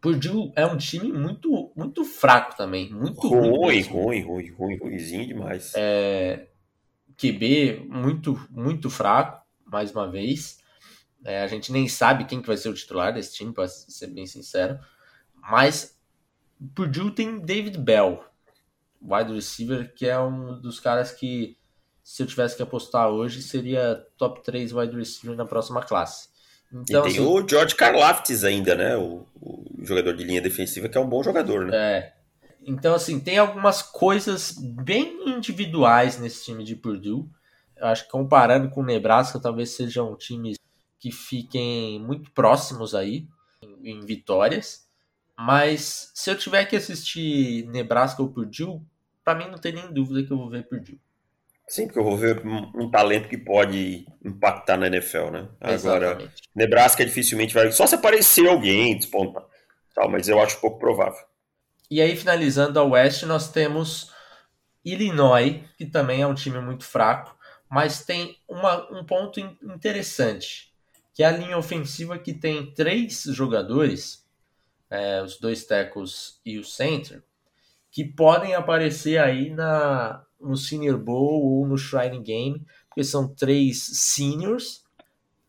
[0.00, 2.90] Purdue é um time muito, muito fraco também.
[2.90, 3.50] Muito ruim.
[3.50, 5.72] Ruim, ruim, ruim, ruim, ruimzinho demais.
[5.76, 6.48] É,
[7.16, 10.58] QB muito, muito fraco, mais uma vez.
[11.22, 14.06] É, a gente nem sabe quem que vai ser o titular desse time, para ser
[14.06, 14.78] bem sincero.
[15.34, 15.99] Mas
[16.74, 18.22] Purdue tem David Bell,
[19.00, 21.56] wide receiver, que é um dos caras que,
[22.02, 26.28] se eu tivesse que apostar hoje, seria top 3 wide receiver na próxima classe.
[26.72, 28.96] Então, e tem assim, o George Karlaftis ainda, né?
[28.96, 31.76] O, o, jogador de linha defensiva, que é um bom jogador, né?
[31.76, 32.12] É.
[32.62, 37.28] Então, assim, tem algumas coisas bem individuais nesse time de Purdue.
[37.76, 40.58] Eu acho que comparando com o Nebraska, talvez sejam times
[40.98, 43.26] que fiquem muito próximos aí
[43.62, 44.89] em, em vitórias
[45.42, 48.82] Mas se eu tiver que assistir Nebraska ou Purdue,
[49.24, 51.00] para mim não tem nem dúvida que eu vou ver Purdue.
[51.66, 55.48] Sim, porque eu vou ver um, talento que pode impactar na NFL, né?
[55.58, 56.42] Agora, Exatamente.
[56.54, 57.72] Nebraska dificilmente vai.
[57.72, 59.44] Só se aparecer alguém, despontar.
[59.94, 61.24] Tal, mas eu acho pouco provável.
[61.90, 64.12] E aí, finalizando a West, nós temos
[64.84, 67.34] Illinois, que também é um time muito fraco,
[67.70, 70.70] mas tem uma, um ponto interessante,
[71.14, 74.28] que é a linha ofensiva que tem três jogadores
[74.90, 77.22] é, os dois tackles e o center,
[77.90, 83.82] que podem aparecer aí na, no Senior Bowl ou no Shrine Game, porque são três
[83.92, 84.84] seniors,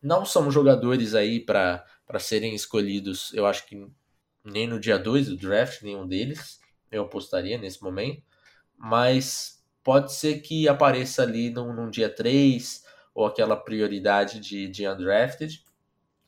[0.00, 1.84] não são jogadores aí para
[2.18, 3.86] serem escolhidos, eu acho que
[4.44, 8.22] nem no dia 2 do draft, nenhum deles, eu apostaria nesse momento,
[8.76, 14.88] mas pode ser que apareça ali no, no dia 3, ou aquela prioridade de, de
[14.88, 15.62] undrafted,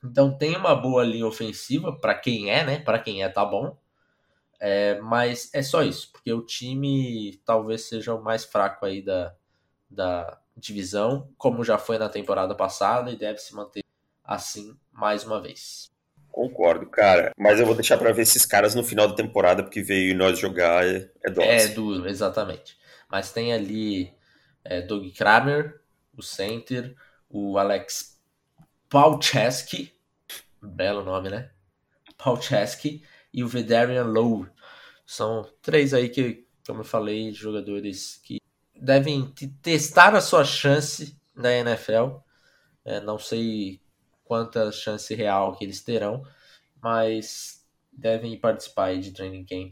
[0.09, 2.79] então tem uma boa linha ofensiva para quem é, né?
[2.79, 3.77] Para quem é, tá bom.
[4.59, 9.35] É, mas é só isso, porque o time talvez seja o mais fraco aí da,
[9.89, 13.83] da divisão, como já foi na temporada passada e deve se manter
[14.23, 15.91] assim mais uma vez.
[16.31, 17.31] Concordo, cara.
[17.37, 20.37] Mas eu vou deixar para ver esses caras no final da temporada, porque veio nós
[20.37, 21.47] jogar é, é duro.
[21.47, 22.77] É duro, exatamente.
[23.09, 24.13] Mas tem ali
[24.63, 25.79] é, Doug Kramer,
[26.17, 26.95] o center,
[27.29, 28.19] o Alex
[28.89, 29.93] Palczewski,
[30.65, 31.51] belo nome, né?
[32.17, 34.49] Paul Chesky e o Vedarian Lowe.
[35.05, 38.41] São três aí que, como eu falei, jogadores que
[38.75, 42.17] devem testar a sua chance na NFL.
[42.83, 43.81] É, não sei
[44.23, 46.23] quanta chance real que eles terão,
[46.81, 49.71] mas devem participar de training camp,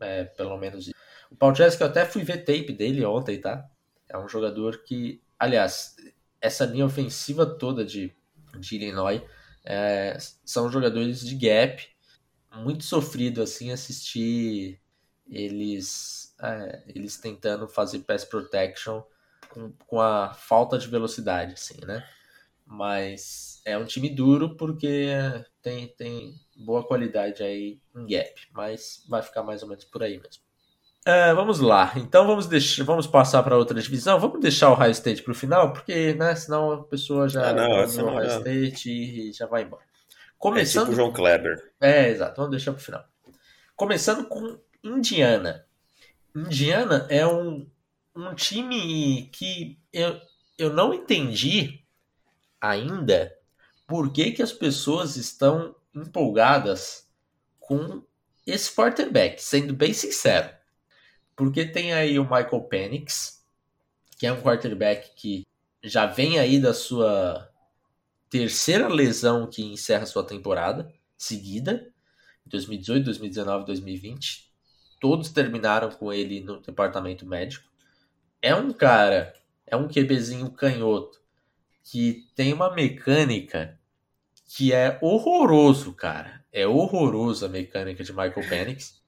[0.00, 0.90] é, pelo menos.
[1.30, 3.68] O Paul Chesky, eu até fui ver tape dele ontem, tá?
[4.08, 5.96] É um jogador que, aliás,
[6.40, 8.14] essa linha ofensiva toda de,
[8.58, 9.22] de Illinois
[9.64, 11.88] é, são jogadores de gap,
[12.56, 14.80] muito sofrido assim assistir
[15.26, 19.02] eles é, eles tentando fazer pass protection
[19.48, 22.06] com, com a falta de velocidade, assim, né?
[22.66, 25.08] Mas é um time duro porque
[25.62, 30.18] tem, tem boa qualidade aí em gap, mas vai ficar mais ou menos por aí
[30.18, 30.43] mesmo.
[31.06, 31.92] É, vamos lá.
[31.96, 34.18] Então vamos deixar, vamos passar para outra divisão.
[34.18, 37.52] Vamos deixar o High State para o final, porque né, senão a pessoa já ah,
[37.52, 38.38] não, o High.
[38.38, 39.84] State e já vai embora.
[40.38, 41.72] Começando, é tipo João Kleber.
[41.80, 42.36] É, exato.
[42.36, 43.04] Vamos deixar para o final.
[43.76, 45.66] Começando com Indiana.
[46.34, 47.68] Indiana é um,
[48.16, 50.18] um time que eu,
[50.56, 51.84] eu não entendi
[52.60, 53.30] ainda
[53.86, 57.06] por que, que as pessoas estão empolgadas
[57.60, 58.02] com
[58.46, 60.48] esse quarterback, sendo bem sincero.
[61.36, 63.44] Porque tem aí o Michael Penix,
[64.18, 65.46] que é um quarterback que
[65.82, 67.50] já vem aí da sua
[68.30, 71.92] terceira lesão que encerra sua temporada seguida,
[72.46, 74.52] 2018, 2019, 2020.
[75.00, 77.68] Todos terminaram com ele no departamento médico.
[78.40, 79.34] É um cara,
[79.66, 81.20] é um QBzinho canhoto
[81.82, 83.78] que tem uma mecânica
[84.48, 86.44] que é horroroso, cara.
[86.52, 89.02] É horroroso a mecânica de Michael Penix.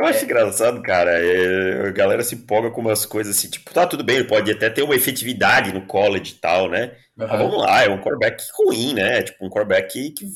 [0.00, 0.24] Eu acho é.
[0.24, 1.10] engraçado, cara.
[1.10, 4.50] É, a galera se empolga com umas coisas assim, tipo, tá tudo bem, ele pode
[4.50, 6.96] até ter uma efetividade no college e tal, né?
[7.14, 7.26] Uhum.
[7.28, 9.22] Mas vamos lá, é um quarterback ruim, né?
[9.22, 10.26] Tipo, um quarterback que, que,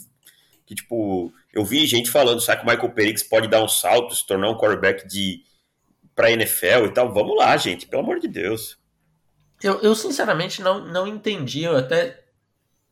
[0.66, 4.14] que, tipo, eu vi gente falando, sabe que o Michael Perix pode dar um salto,
[4.14, 5.40] se tornar um quarterback de
[6.14, 7.10] pra NFL e tal.
[7.10, 8.76] Vamos lá, gente, pelo amor de Deus.
[9.62, 12.22] Eu, eu sinceramente não, não entendi, eu até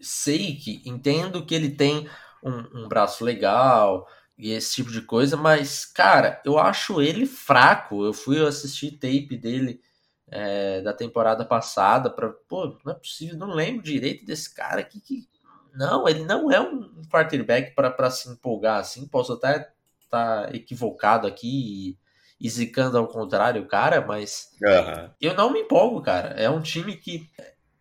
[0.01, 2.09] sei que entendo que ele tem
[2.43, 8.05] um, um braço legal, e esse tipo de coisa, mas, cara, eu acho ele fraco.
[8.05, 9.81] Eu fui assistir tape dele
[10.29, 15.01] é, da temporada passada para pô, não é possível, não lembro direito desse cara aqui
[15.01, 15.29] que.
[15.75, 19.07] Não, ele não é um quarterback para se empolgar assim.
[19.07, 19.71] Posso até
[20.03, 21.97] estar tá equivocado aqui
[22.41, 25.11] e, e zicando ao contrário, cara, mas uhum.
[25.21, 26.29] eu não me empolgo, cara.
[26.31, 27.27] É um time que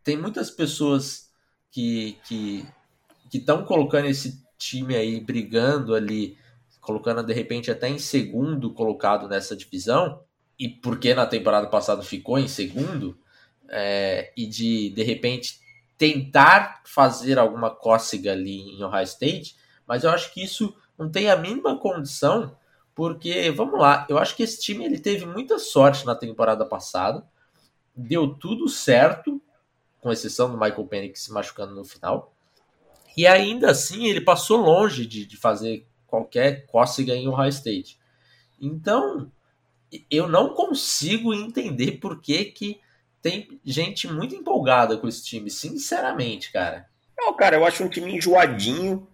[0.03, 1.29] tem muitas pessoas
[1.69, 2.65] que que
[3.33, 6.37] estão colocando esse time aí brigando ali
[6.79, 10.23] colocando de repente até em segundo colocado nessa divisão,
[10.57, 13.17] e porque na temporada passada ficou em segundo,
[13.69, 15.59] é, e de de repente
[15.97, 19.55] tentar fazer alguma cócega ali em Ohio State,
[19.87, 22.55] mas eu acho que isso não tem a mínima condição,
[22.95, 27.23] porque vamos lá, eu acho que esse time ele teve muita sorte na temporada passada,
[27.95, 29.41] deu tudo certo,
[29.99, 32.30] com exceção do Michael Penix se machucando no final,
[33.15, 37.97] e ainda assim ele passou longe de, de fazer qualquer cócega em Ohio State.
[38.59, 39.31] Então,
[40.09, 42.79] eu não consigo entender por que, que
[43.21, 46.87] tem gente muito empolgada com esse time, sinceramente, cara.
[47.17, 49.07] Não, cara, eu acho um time enjoadinho,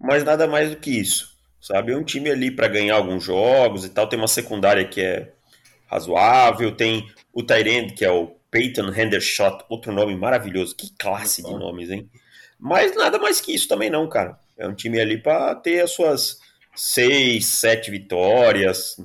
[0.00, 1.36] mas nada mais do que isso.
[1.60, 1.92] sabe?
[1.92, 4.08] É um time ali para ganhar alguns jogos e tal.
[4.08, 5.32] Tem uma secundária que é
[5.86, 10.74] razoável, tem o Tyrande, que é o Peyton Hendershot, outro nome maravilhoso.
[10.76, 12.10] Que classe de nomes, hein?
[12.62, 14.38] Mas nada mais que isso também não, cara.
[14.56, 16.38] É um time ali para ter as suas
[16.76, 18.96] seis, sete vitórias,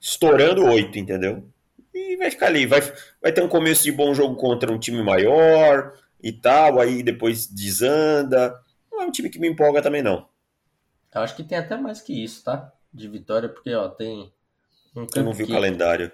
[0.00, 1.44] estourando oito, entendeu?
[1.92, 2.80] E vai ficar ali, vai,
[3.20, 5.92] vai ter um começo de bom jogo contra um time maior
[6.22, 8.56] e tal, aí depois desanda.
[8.92, 10.28] Não é um time que me empolga também, não.
[11.12, 12.72] Eu acho que tem até mais que isso, tá?
[12.94, 14.32] De vitória, porque ó, tem
[14.94, 16.12] um Eu não vi o calendário.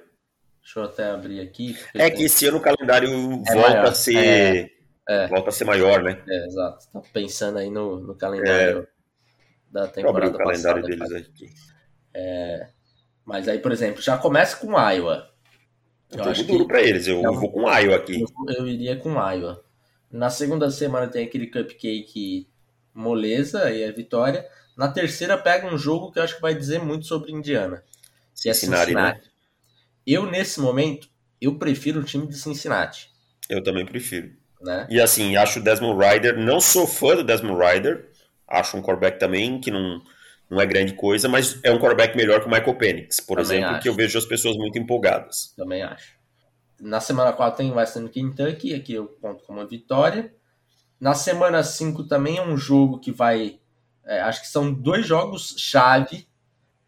[0.63, 1.77] Deixa eu até abrir aqui.
[1.93, 3.87] É que esse ano o calendário é volta maior.
[3.87, 4.17] a ser.
[4.17, 4.76] É,
[5.09, 5.29] é.
[5.29, 6.21] Volta a ser maior, né?
[6.29, 6.87] É, exato.
[6.93, 8.87] Tá pensando aí no, no calendário é.
[9.71, 11.51] da temporada o calendário passada, deles aqui.
[12.13, 12.69] É,
[13.25, 15.31] mas aí, por exemplo, já começa com Iowa.
[16.11, 16.69] Eu, acho duro que...
[16.69, 17.07] para eles.
[17.07, 18.21] Eu, eu, vou com Iowa aqui.
[18.21, 19.65] Eu, eu, iria com Iowa.
[20.11, 22.49] Na segunda semana tem aquele cupcake
[22.93, 24.45] moleza e a vitória.
[24.77, 27.85] Na terceira pega um jogo que eu acho que vai dizer muito sobre Indiana.
[28.35, 28.87] Se é Cincinnati.
[28.87, 29.19] Cincinnati.
[29.21, 29.31] Né?
[30.07, 31.09] Eu, nesse momento,
[31.41, 33.11] eu prefiro o time de Cincinnati.
[33.49, 34.37] Eu também prefiro.
[34.61, 34.87] Né?
[34.91, 38.09] E assim, acho o Desmond Ryder, não sou fã do Desmond Ryder,
[38.49, 40.01] acho um quarterback também que não,
[40.49, 43.59] não é grande coisa, mas é um quarterback melhor que o Michael Penix, por também
[43.59, 43.83] exemplo, acho.
[43.83, 45.53] que eu vejo as pessoas muito empolgadas.
[45.57, 46.17] Também acho.
[46.81, 50.33] Na semana 4 tem Western Kentucky, aqui eu conto com uma vitória.
[51.01, 53.59] Na semana 5 também é um jogo que vai
[54.07, 56.29] é, acho que são dois jogos chave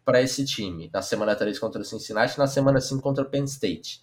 [0.05, 0.89] para esse time.
[0.91, 4.01] Na semana 3 contra o Cincinnati, na semana 5 contra o Penn State.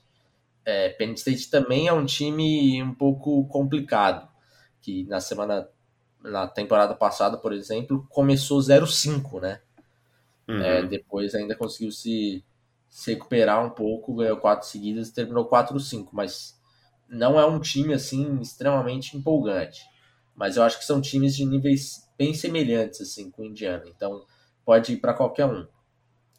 [0.67, 4.29] É, Penn State também é um time um pouco complicado,
[4.83, 5.69] que na semana
[6.23, 9.61] na temporada passada, por exemplo, começou 0-5, né?
[10.49, 10.61] Uhum.
[10.61, 12.45] É, depois ainda conseguiu se,
[12.89, 16.59] se, recuperar um pouco, ganhou quatro seguidas e terminou 4-5, mas
[17.09, 19.83] não é um time assim extremamente empolgante.
[20.35, 23.85] Mas eu acho que são times de níveis bem semelhantes assim com o Indiana.
[23.87, 24.25] Então
[24.65, 25.67] pode ir para qualquer um.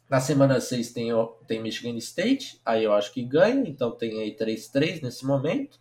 [0.08, 1.10] Na semana 6 tem,
[1.46, 5.78] tem Michigan State, aí eu acho que ganha, então tem aí 3-3 nesse momento.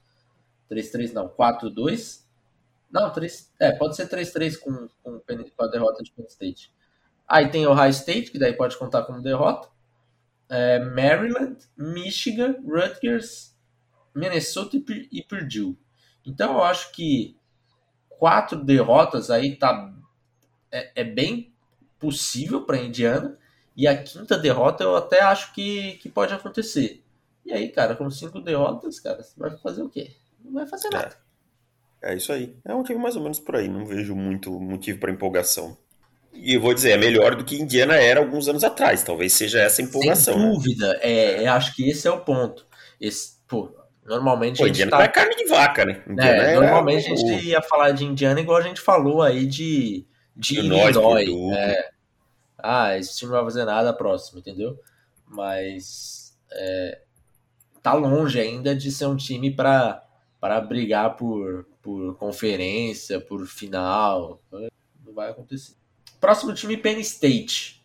[0.70, 2.26] 3-3 não, 4-2.
[2.92, 6.74] Não, 3, é, pode ser 3-3 com, com, com, a derrota de Penn State.
[7.28, 9.70] Aí tem Ohio State, que daí pode contar como derrota.
[10.50, 13.56] É, Maryland, Michigan, Rutgers,
[14.16, 15.78] Minnesota e, Purdue.
[16.26, 17.38] Então eu acho que
[18.10, 19.94] quatro derrotas aí tá
[20.72, 21.54] é, é bem
[22.00, 23.38] possível para Indiana.
[23.78, 27.04] E a quinta derrota eu até acho que, que pode acontecer.
[27.46, 30.12] E aí, cara, com cinco derrotas, cara, você vai fazer o quê?
[30.44, 31.16] Não vai fazer nada.
[32.02, 32.58] É, é isso aí.
[32.66, 33.70] É um time mais ou menos por aí.
[33.70, 35.78] Não vejo muito motivo para empolgação.
[36.34, 39.04] E eu vou dizer, é melhor do que Indiana era alguns anos atrás.
[39.04, 40.34] Talvez seja essa empolgação.
[40.34, 40.52] Sem né?
[40.52, 40.94] dúvida.
[40.94, 41.00] Né?
[41.44, 42.66] É, acho que esse é o ponto.
[43.00, 43.72] Esse, pô,
[44.08, 45.04] Normalmente Pô, a gente Indiana tá...
[45.04, 46.02] é carne de vaca, né?
[46.18, 50.60] É, normalmente a gente ia falar de Indiana igual a gente falou aí de, de
[50.60, 50.96] Illinois.
[51.58, 51.90] É.
[52.58, 54.80] Ah, esse time não vai fazer nada próximo, entendeu?
[55.26, 57.02] Mas é,
[57.82, 60.04] tá longe ainda de ser um time para
[60.40, 64.42] para brigar por, por conferência, por final.
[64.52, 65.74] Não vai acontecer.
[66.20, 67.84] Próximo time, Penn State.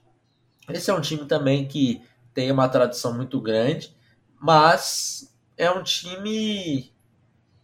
[0.68, 2.02] Esse é um time também que
[2.34, 3.94] tem uma tradição muito grande,
[4.40, 6.92] mas é um time,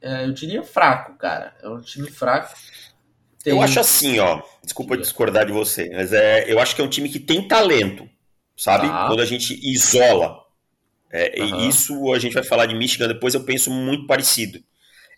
[0.00, 1.56] é, eu diria fraco, cara.
[1.62, 2.54] É um time fraco.
[3.42, 3.52] Tem...
[3.52, 4.42] Eu acho assim, ó.
[4.62, 8.08] Desculpa discordar de você, mas é, eu acho que é um time que tem talento,
[8.56, 8.86] sabe?
[8.86, 9.06] Ah.
[9.08, 10.44] Quando a gente isola.
[11.10, 11.60] É, uhum.
[11.60, 14.60] E isso a gente vai falar de Michigan depois, eu penso muito parecido.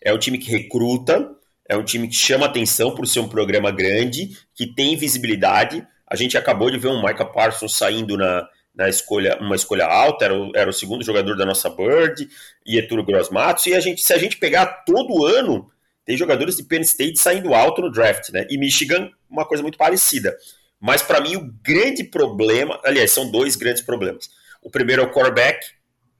[0.01, 1.29] É um time que recruta,
[1.67, 5.85] é um time que chama atenção por ser um programa grande, que tem visibilidade.
[6.07, 10.25] A gente acabou de ver um Micah Parsons saindo na, na escolha, uma escolha alta,
[10.25, 12.27] era o, era o segundo jogador da nossa Bird,
[12.67, 15.69] Ieturo Gross Matos, e a gente, se a gente pegar todo ano,
[16.11, 18.45] tem jogadores de Penn State saindo alto no draft, né?
[18.49, 20.35] E Michigan, uma coisa muito parecida.
[20.77, 24.29] Mas para mim o grande problema, aliás, são dois grandes problemas.
[24.61, 25.65] O primeiro é o quarterback,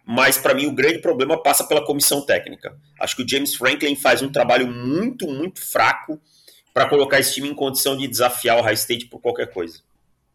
[0.05, 2.73] mas para mim o grande problema passa pela comissão técnica.
[3.01, 6.17] Acho que o James Franklin faz um trabalho muito, muito fraco
[6.73, 9.79] para colocar esse time em condição de desafiar o High State por qualquer coisa.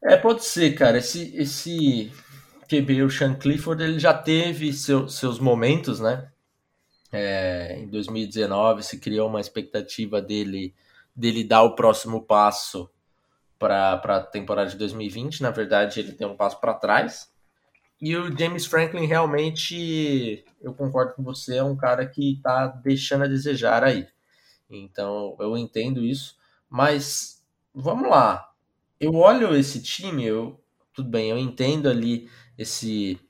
[0.05, 0.99] É, pode ser, cara.
[0.99, 2.13] Esse, esse
[2.69, 6.29] QB, o Sean Clifford, ele já teve seu, seus momentos, né?
[7.13, 10.75] É, em 2019 se criou uma expectativa dele,
[11.15, 12.91] dele dar o próximo passo
[13.59, 15.43] para a temporada de 2020.
[15.43, 17.31] Na verdade, ele tem um passo para trás.
[18.01, 23.25] E o James Franklin realmente, eu concordo com você, é um cara que está deixando
[23.25, 24.07] a desejar aí.
[24.69, 26.37] Então eu entendo isso,
[26.69, 27.43] mas
[27.73, 28.47] vamos lá
[29.01, 30.61] eu olho esse time, eu,
[30.93, 33.21] tudo bem, eu entendo ali esse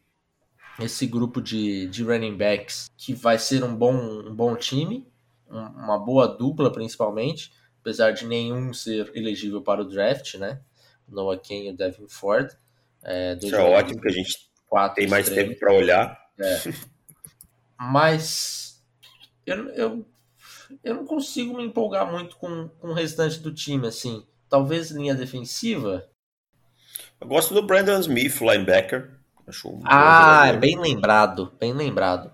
[0.80, 5.06] esse grupo de, de running backs que vai ser um bom, um bom time,
[5.48, 10.60] uma boa dupla principalmente, apesar de nenhum ser elegível para o draft, né?
[11.08, 12.50] Noah Ken e o Devin Ford.
[13.04, 14.50] É, Isso é ótimo que a gente
[14.94, 16.18] tem mais tempo para olhar.
[16.38, 16.60] É.
[17.78, 18.84] Mas
[19.44, 20.06] eu, eu,
[20.82, 24.26] eu não consigo me empolgar muito com, com o restante do time, assim.
[24.48, 26.08] Talvez linha defensiva.
[27.20, 29.16] Eu gosto do Brandon Smith, linebacker.
[29.46, 32.32] Acho um ah, é bem lembrado, bem lembrado.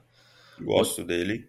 [0.60, 1.48] Gosto dele.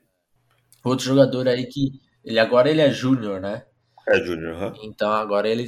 [0.84, 3.66] Outro jogador aí que ele agora ele é júnior, né?
[4.08, 4.80] É júnior, uhum.
[4.84, 5.64] Então agora ele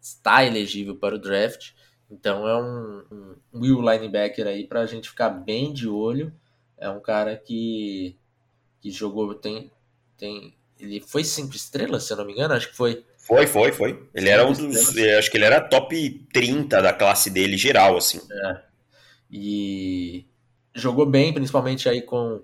[0.00, 1.72] está elegível para o draft.
[2.10, 6.32] Então é um, um will linebacker aí para a gente ficar bem de olho.
[6.76, 8.16] É um cara que
[8.80, 9.70] que jogou tem
[10.16, 13.04] tem ele foi cinco estrelas, se eu não me engano, acho que foi.
[13.16, 14.08] Foi, foi, foi.
[14.14, 18.20] Ele era um dos, acho que ele era top 30 da classe dele geral assim.
[18.30, 18.60] É.
[19.30, 20.26] E
[20.74, 22.42] jogou bem, principalmente aí com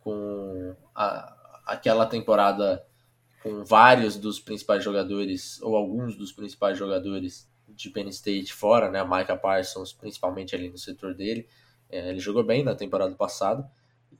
[0.00, 2.84] com a, aquela temporada
[3.42, 9.04] com vários dos principais jogadores, ou alguns dos principais jogadores de Penn State fora, né?
[9.04, 11.46] Micah Parsons, principalmente ali no setor dele.
[11.90, 13.70] É, ele jogou bem na temporada passada.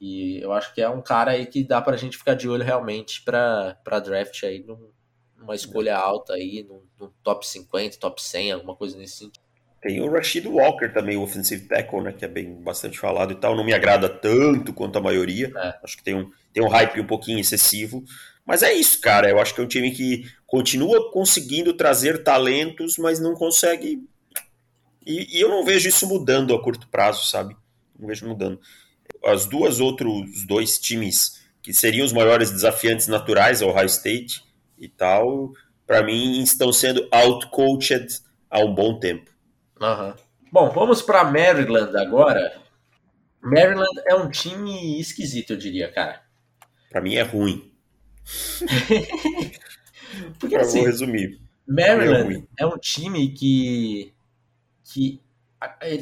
[0.00, 2.64] E eu acho que é um cara aí que dá pra gente ficar de olho
[2.64, 4.90] realmente pra, pra draft aí num,
[5.36, 9.47] numa escolha alta aí, no, no top 50, top 100, alguma coisa nesse sentido.
[9.80, 13.36] Tem o Rashid Walker também, o offensive tackle, né, que é bem bastante falado e
[13.36, 13.56] tal.
[13.56, 15.52] Não me agrada tanto quanto a maioria.
[15.56, 15.74] É.
[15.84, 18.02] Acho que tem um, tem um hype um pouquinho excessivo.
[18.44, 19.28] Mas é isso, cara.
[19.28, 24.02] Eu acho que é um time que continua conseguindo trazer talentos, mas não consegue.
[25.06, 27.56] E, e eu não vejo isso mudando a curto prazo, sabe?
[27.98, 28.60] Não vejo mudando.
[29.24, 34.42] As duas outros dois times que seriam os maiores desafiantes naturais, Ohio State
[34.78, 35.52] e tal,
[35.86, 38.20] para mim estão sendo outcoached
[38.50, 39.30] há um bom tempo.
[39.80, 40.14] Uhum.
[40.52, 42.60] Bom, vamos para Maryland agora.
[43.40, 46.22] Maryland é um time esquisito, eu diria, cara.
[46.90, 47.72] Para mim é ruim.
[50.38, 51.40] Porque eu assim, vou resumir.
[51.66, 54.12] Maryland é, é, um time que,
[54.84, 55.20] que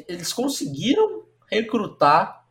[0.09, 2.45] eles conseguiram recrutar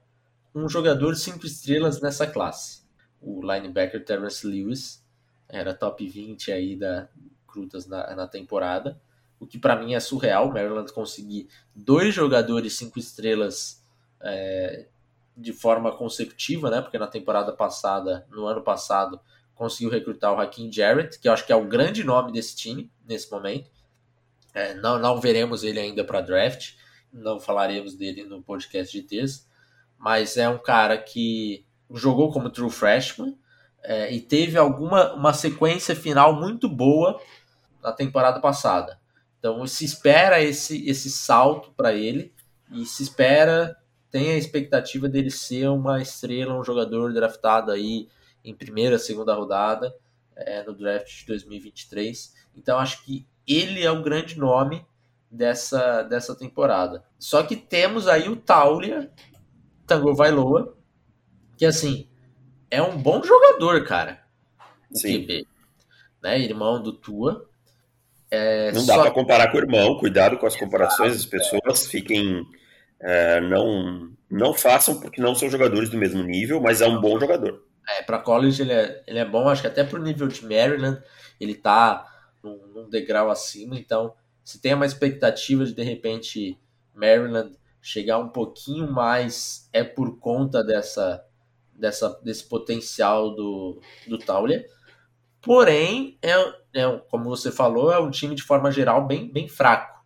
[0.53, 2.83] um jogador cinco estrelas nessa classe.
[3.21, 5.03] O linebacker Terrence Lewis
[5.47, 7.07] era top 20 aí da
[7.55, 8.99] recrutas na, na temporada,
[9.39, 10.51] o que para mim é surreal.
[10.51, 13.83] Maryland conseguir dois jogadores cinco estrelas
[14.21, 14.87] é,
[15.35, 16.81] de forma consecutiva, né?
[16.81, 19.19] Porque na temporada passada, no ano passado,
[19.53, 22.91] conseguiu recrutar o Hakim Jarrett, que eu acho que é o grande nome desse time
[23.07, 23.69] nesse momento.
[24.53, 26.73] É, não, não veremos ele ainda para draft,
[27.11, 29.45] não falaremos dele no podcast de terça,
[29.97, 33.37] mas é um cara que jogou como true freshman
[33.83, 37.21] é, e teve alguma uma sequência final muito boa
[37.81, 38.99] na temporada passada.
[39.39, 42.33] Então se espera esse, esse salto para ele
[42.71, 43.77] e se espera,
[44.09, 48.07] tem a expectativa dele ser uma estrela, um jogador draftado aí
[48.43, 49.95] em primeira, segunda rodada
[50.35, 52.33] é, no draft de 2023.
[52.55, 54.85] Então acho que ele é o grande nome
[55.29, 57.03] dessa, dessa temporada.
[57.19, 59.11] Só que temos aí o Taulia
[59.85, 60.75] Tango Vailoa,
[61.57, 62.09] que assim
[62.69, 64.23] é um bom jogador, cara.
[64.91, 65.21] O Sim.
[65.21, 65.47] QB,
[66.21, 66.39] né?
[66.39, 67.47] Irmão do Tua.
[68.29, 72.45] É, não dá para comparar com o irmão, cuidado com as comparações, as pessoas fiquem.
[72.99, 77.19] É, não, não façam porque não são jogadores do mesmo nível, mas é um bom
[77.19, 77.63] jogador.
[77.87, 81.01] É, para college ele é, ele é bom, acho que até pro nível de Maryland
[81.39, 82.11] ele tá
[82.43, 84.13] num, num, degrau acima, então
[84.43, 86.57] se tem uma expectativa de de repente
[86.93, 87.51] Maryland
[87.81, 91.23] chegar um pouquinho mais é por conta dessa,
[91.73, 94.65] dessa desse potencial do, do Taulia.
[95.45, 96.33] Porém, é,
[96.73, 100.03] é, como você falou, é um time de forma geral bem, bem fraco.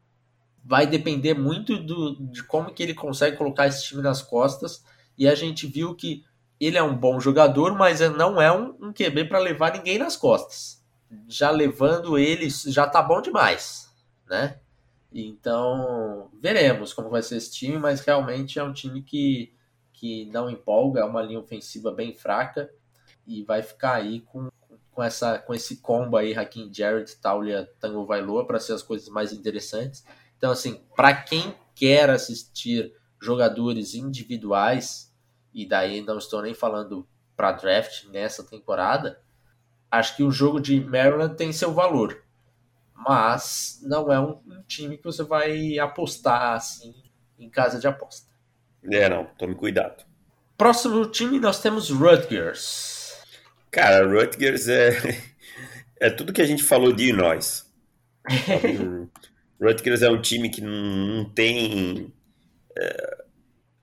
[0.62, 4.84] Vai depender muito do, de como que ele consegue colocar esse time nas costas.
[5.18, 6.26] E a gente viu que
[6.60, 10.18] ele é um bom jogador, mas não é um, um QB para levar ninguém nas
[10.18, 10.84] costas.
[11.30, 13.90] Já levando ele, já tá bom demais,
[14.30, 14.60] né?
[15.10, 19.54] Então, veremos como vai ser esse time, mas realmente é um time que,
[19.94, 22.70] que não empolga, é uma linha ofensiva bem fraca
[23.26, 24.50] e vai ficar aí com,
[25.00, 29.08] com, essa, com esse combo aí, Hakim Jarrett, Taulia, Tango Vailoa, para ser as coisas
[29.08, 30.04] mais interessantes.
[30.38, 35.16] Então, assim, para quem quer assistir jogadores individuais,
[35.54, 39.22] e daí não estou nem falando para draft nessa temporada,
[39.89, 42.22] acho que o jogo de Maryland tem seu valor.
[42.93, 46.93] Mas não é um, um time que você vai apostar assim
[47.39, 48.28] em casa de aposta.
[48.91, 50.04] É, não, tome cuidado.
[50.58, 52.99] Próximo time nós temos Rutgers.
[53.72, 55.22] Cara, Rutgers é,
[56.00, 57.66] é tudo que a gente falou de nós.
[59.62, 62.14] Rutgers é um time que não tem.
[62.78, 63.24] É,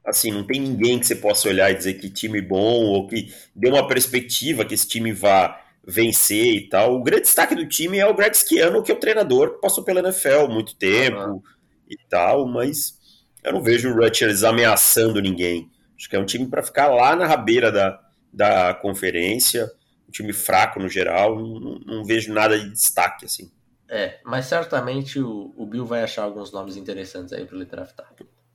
[0.04, 3.32] assim, não tem ninguém que você possa olhar e dizer que time bom ou que
[3.54, 6.96] dê uma perspectiva que esse time vá, vencer e tal.
[6.96, 9.84] O grande destaque do time é o Greg Schiano, que é o treinador que passou
[9.84, 11.42] pela NFL muito tempo uhum.
[11.88, 12.98] e tal, mas
[13.44, 15.70] eu não vejo o Rutgers ameaçando ninguém.
[15.96, 18.00] Acho que é um time para ficar lá na rabeira da,
[18.36, 19.72] da conferência,
[20.06, 23.50] um time fraco no geral, não, não vejo nada de destaque assim.
[23.88, 28.12] É, mas certamente o, o Bill vai achar alguns nomes interessantes aí para ele draftar.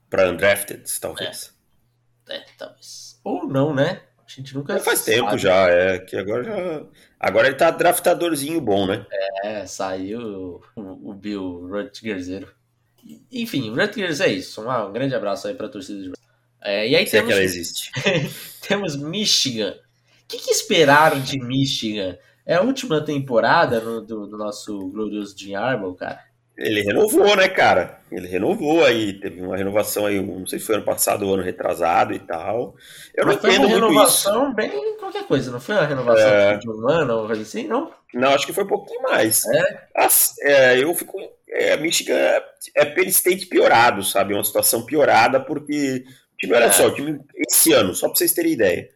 [0.08, 1.54] Para undrafted, talvez.
[2.30, 2.36] É.
[2.36, 3.20] é, talvez.
[3.24, 4.02] Ou não, né?
[4.20, 4.78] A gente nunca.
[4.80, 5.18] faz sabe.
[5.18, 6.00] tempo já, é.
[6.00, 6.86] Que agora já.
[7.20, 9.06] Agora ele tá draftadorzinho bom, né?
[9.44, 12.54] É, saiu o, o Bill Rutgerzeiro.
[13.32, 14.62] Enfim, Rutgers é isso.
[14.62, 16.12] Um, grande abraço aí pra torcida de
[16.64, 17.92] é, e aí Se temos, é que ela existe.
[18.68, 19.72] temos Michigan.
[19.72, 22.18] O que, que, esperar de Michigan?
[22.46, 26.20] É a última temporada no, do, do, nosso glorioso Jim Harbaugh, cara?
[26.58, 28.00] Ele renovou, né, cara?
[28.12, 31.44] Ele renovou aí, teve uma renovação aí, não sei se foi ano passado ou ano
[31.44, 32.76] retrasado e tal.
[33.16, 34.24] Eu Mas não entendo muito isso.
[34.24, 36.58] Foi uma renovação bem qualquer coisa, não foi uma renovação é...
[36.58, 37.92] de um ano ou coisa assim, não?
[38.14, 39.46] Não, acho que foi um pouquinho mais.
[39.46, 39.88] É?
[39.96, 41.18] As, é eu fico...
[41.54, 42.44] É, a Michigan é,
[42.76, 44.34] é Penn State piorado, sabe?
[44.34, 46.06] É uma situação piorada porque
[46.42, 46.72] time, olha é.
[46.72, 47.20] só, o time
[47.50, 48.90] esse ano, só pra vocês terem ideia,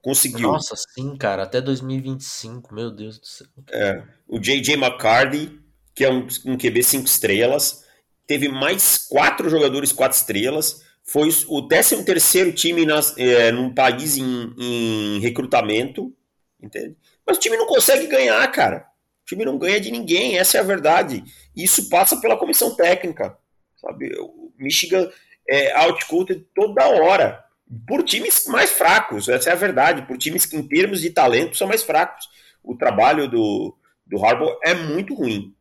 [0.00, 0.52] conseguiu.
[0.52, 3.46] Nossa, sim, cara, até 2025, meu Deus do céu.
[3.70, 4.74] É, o J.J.
[4.74, 5.62] McCarthy
[5.94, 7.84] que é um, um QB 5 estrelas.
[8.26, 10.82] Teve mais quatro jogadores 4 estrelas.
[11.04, 16.14] Foi o 13 terceiro time nas, é, num país em, em recrutamento.
[16.60, 16.96] Entende?
[17.26, 18.86] Mas o time não consegue ganhar, cara.
[19.22, 21.22] O time não ganha de ninguém, essa é a verdade.
[21.54, 23.36] Isso passa pela comissão técnica.
[23.76, 24.14] Sabe?
[24.18, 25.10] O Michigan
[25.48, 27.44] é outcoated toda hora.
[27.86, 30.02] Por times mais fracos, essa é a verdade.
[30.02, 32.28] Por times que, em termos de talento, são mais fracos.
[32.62, 33.74] O trabalho do,
[34.06, 35.54] do Harbaugh é muito ruim.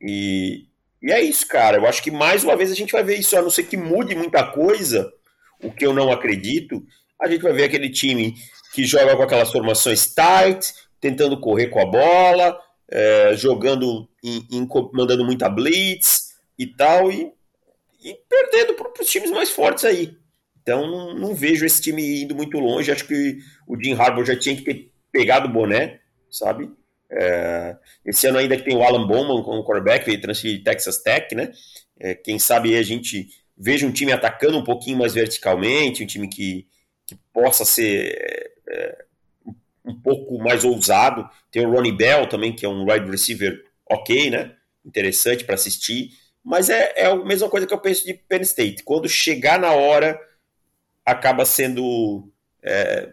[0.00, 0.66] E,
[1.00, 1.76] e é isso, cara.
[1.78, 3.76] Eu acho que mais uma vez a gente vai ver isso, a não ser que
[3.76, 5.12] mude muita coisa,
[5.62, 6.84] o que eu não acredito.
[7.20, 8.34] A gente vai ver aquele time
[8.74, 12.58] que joga com aquelas formações tight, tentando correr com a bola,
[12.90, 17.32] é, jogando, em, em, mandando muita blitz e tal, e,
[18.02, 20.16] e perdendo para os times mais fortes aí.
[20.62, 22.90] Então não, não, vejo esse time indo muito longe.
[22.90, 26.00] Acho que o Jim Harbaugh já tinha que ter pegado o boné,
[26.30, 26.70] sabe?
[27.10, 27.76] É,
[28.06, 31.34] esse ano ainda que tem o Alan Bowman como quarterback, veio transferir de Texas Tech,
[31.34, 31.52] né?
[31.98, 36.28] É, quem sabe a gente veja um time atacando um pouquinho mais verticalmente, um time
[36.28, 36.66] que,
[37.06, 39.04] que possa ser é,
[39.84, 41.28] um pouco mais ousado.
[41.50, 44.54] Tem o Ronnie Bell também, que é um wide receiver ok, né?
[44.84, 46.10] Interessante para assistir.
[46.44, 48.82] Mas é, é a mesma coisa que eu penso de Penn State.
[48.82, 50.20] Quando chegar na hora,
[51.04, 52.28] acaba sendo.
[52.62, 53.12] É,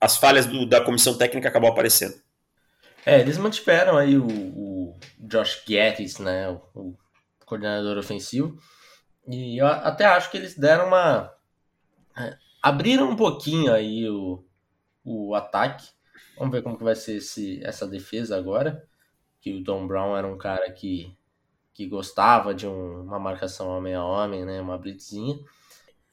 [0.00, 2.14] as falhas do, da comissão técnica acabam aparecendo.
[3.04, 6.98] É, eles mantiveram aí o, o Josh Gettis, né, o, o,
[7.44, 8.56] coordenador ofensivo,
[9.28, 11.32] e eu até acho que eles deram uma...
[12.16, 14.44] É, abriram um pouquinho aí o,
[15.04, 15.86] o ataque.
[16.38, 18.84] Vamos ver como que vai ser esse, essa defesa agora,
[19.40, 21.14] que o Tom Brown era um cara que,
[21.72, 25.38] que gostava de um, uma marcação homem a homem, né, uma blitzinha.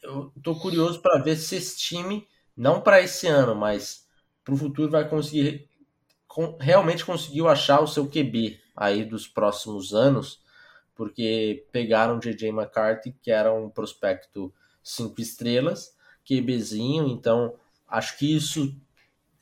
[0.02, 4.08] Eu tô curioso para ver se esse time, não para esse ano, mas
[4.44, 5.70] para o futuro vai conseguir
[6.60, 10.42] realmente conseguiu achar o seu QB aí dos próximos anos,
[10.96, 14.54] porque pegaram JJ McCarthy, que era um prospecto
[14.84, 15.96] cinco estrelas,
[16.26, 17.56] QBzinho, então
[17.88, 18.76] acho que isso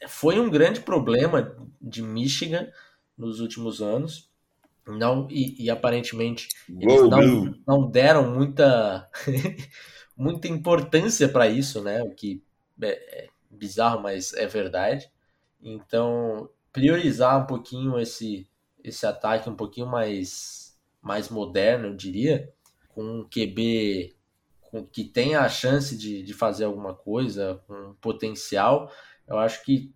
[0.07, 2.71] foi um grande problema de Michigan
[3.17, 4.29] nos últimos anos.
[4.87, 9.09] Não, e, e aparentemente eles não, não deram muita,
[10.15, 12.01] muita importância para isso, né?
[12.03, 12.41] O que
[12.81, 15.09] é, é bizarro, mas é verdade.
[15.61, 18.47] Então priorizar um pouquinho esse,
[18.83, 22.53] esse ataque um pouquinho mais, mais moderno, eu diria,
[22.89, 24.15] com um QB
[24.61, 28.91] com, que tenha a chance de, de fazer alguma coisa, com potencial,
[29.27, 29.91] eu acho que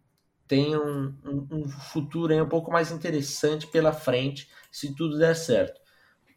[0.51, 5.79] tem um, um, um futuro um pouco mais interessante pela frente se tudo der certo.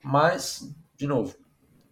[0.01, 1.37] Mas, de novo,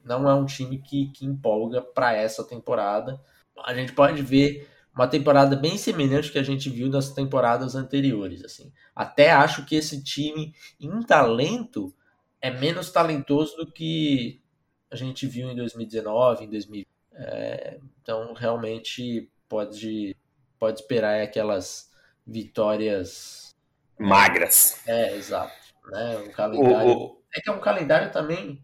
[0.05, 3.21] não é um time que, que empolga para essa temporada.
[3.65, 8.45] A gente pode ver uma temporada bem semelhante que a gente viu das temporadas anteriores.
[8.45, 8.73] assim.
[8.95, 11.93] Até acho que esse time, em talento,
[12.41, 14.41] é menos talentoso do que
[14.89, 16.89] a gente viu em 2019, em 2020.
[17.15, 20.17] É, então, realmente, pode,
[20.57, 21.91] pode esperar aquelas
[22.27, 23.55] vitórias...
[23.99, 24.81] Magras.
[24.87, 25.53] É, exato.
[25.91, 26.19] Né?
[26.19, 26.89] Um calendário...
[26.91, 27.23] O, o...
[27.35, 28.63] É que é um calendário também...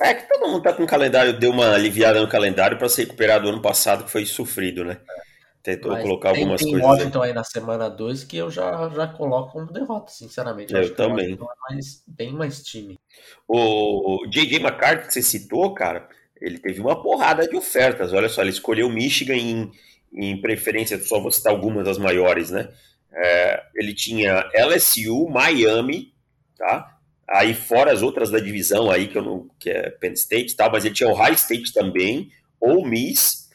[0.00, 3.02] É que todo mundo tá com o calendário, deu uma aliviada no calendário para se
[3.02, 5.00] recuperar do ano passado, que foi sofrido, né?
[5.66, 6.88] Tentou Mas colocar tem, algumas tem coisas.
[6.88, 7.30] Washington aí.
[7.30, 10.72] aí na semana 2 que eu já, já coloco como derrota, sinceramente.
[10.72, 11.32] Eu, eu também.
[11.34, 12.96] É mais, bem mais time.
[13.48, 14.60] O J.J.
[14.60, 16.08] McCarthy que você citou, cara,
[16.40, 18.12] ele teve uma porrada de ofertas.
[18.12, 19.72] Olha só, ele escolheu Michigan em,
[20.16, 22.70] em preferência, só vou citar algumas das maiores, né?
[23.12, 26.14] É, ele tinha LSU, Miami,
[26.56, 26.98] tá?
[27.28, 30.70] Aí fora as outras da divisão aí, que, eu não, que é Penn State tal,
[30.70, 33.50] mas ele tinha Ohio State também, Ole Miss,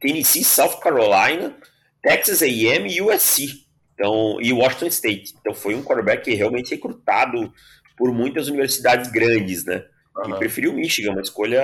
[0.00, 1.56] Tennessee, South Carolina,
[2.02, 3.66] Texas A&M e USC.
[3.94, 5.34] Então, e Washington State.
[5.40, 7.52] Então foi um quarterback realmente recrutado
[7.96, 9.84] por muitas universidades grandes, né?
[10.16, 10.34] Uhum.
[10.34, 11.62] E preferiu Michigan, uma escolha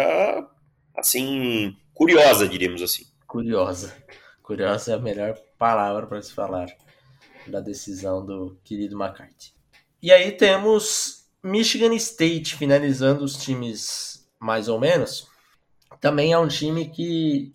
[0.95, 3.05] assim curiosa, diríamos assim.
[3.27, 3.95] Curiosa.
[4.43, 6.69] Curiosa é a melhor palavra para se falar
[7.47, 9.53] da decisão do querido McCarthy.
[10.03, 15.29] E aí temos Michigan State finalizando os times mais ou menos.
[16.01, 17.55] Também é um time que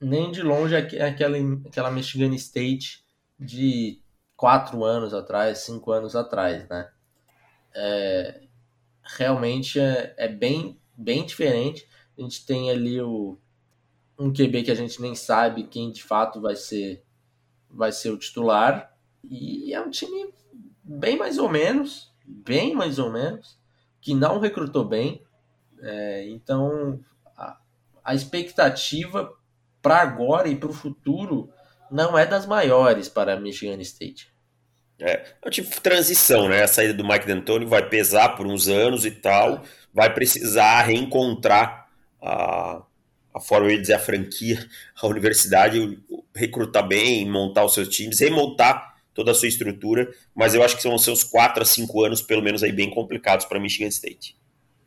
[0.00, 3.04] nem de longe é aquela, aquela Michigan State
[3.38, 4.00] de
[4.36, 6.88] quatro anos atrás, cinco anos atrás, né?
[7.74, 8.42] É,
[9.02, 11.88] realmente é, é, bem, bem diferente.
[12.16, 13.38] A gente tem ali o,
[14.18, 17.04] um QB que a gente nem sabe quem de fato vai ser,
[17.70, 18.92] vai ser o titular.
[19.22, 20.32] E é um time
[20.82, 23.58] bem mais ou menos, bem mais ou menos,
[24.00, 25.22] que não recrutou bem.
[25.80, 27.00] É, então
[27.36, 27.58] a,
[28.04, 29.32] a expectativa
[29.80, 31.50] para agora e para o futuro
[31.90, 34.32] não é das maiores para Michigan State.
[35.00, 36.64] É, é um tipo de transição, né?
[36.64, 39.62] A saída do Mike D'Antoni vai pesar por uns anos e tal,
[39.94, 41.88] vai precisar reencontrar
[42.20, 42.82] a,
[43.34, 44.66] a forma de dizer a franquia,
[45.00, 45.98] a universidade,
[46.34, 50.82] recrutar bem, montar os seus times, remontar toda a sua estrutura, mas eu acho que
[50.88, 54.36] vão ser uns 4 a 5 anos, pelo menos, aí bem complicados para Michigan State.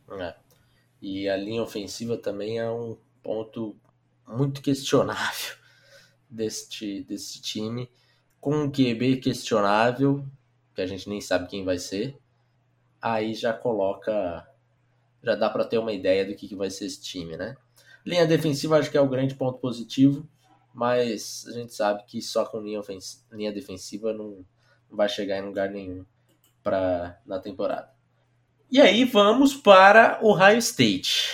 [0.09, 0.35] É.
[1.01, 3.75] E a linha ofensiva também é um ponto
[4.27, 5.55] muito questionável
[6.29, 7.89] deste, desse time,
[8.39, 10.25] com um QB questionável,
[10.73, 12.17] que a gente nem sabe quem vai ser,
[13.01, 14.47] aí já coloca,
[15.21, 17.57] já dá para ter uma ideia do que, que vai ser esse time, né?
[18.06, 20.28] Linha defensiva acho que é o grande ponto positivo,
[20.74, 22.82] mas a gente sabe que só com linha,
[23.32, 24.45] linha defensiva não,
[24.89, 26.06] não vai chegar em lugar nenhum
[26.64, 27.89] pra, na temporada.
[28.72, 31.30] E aí vamos para o Ohio State.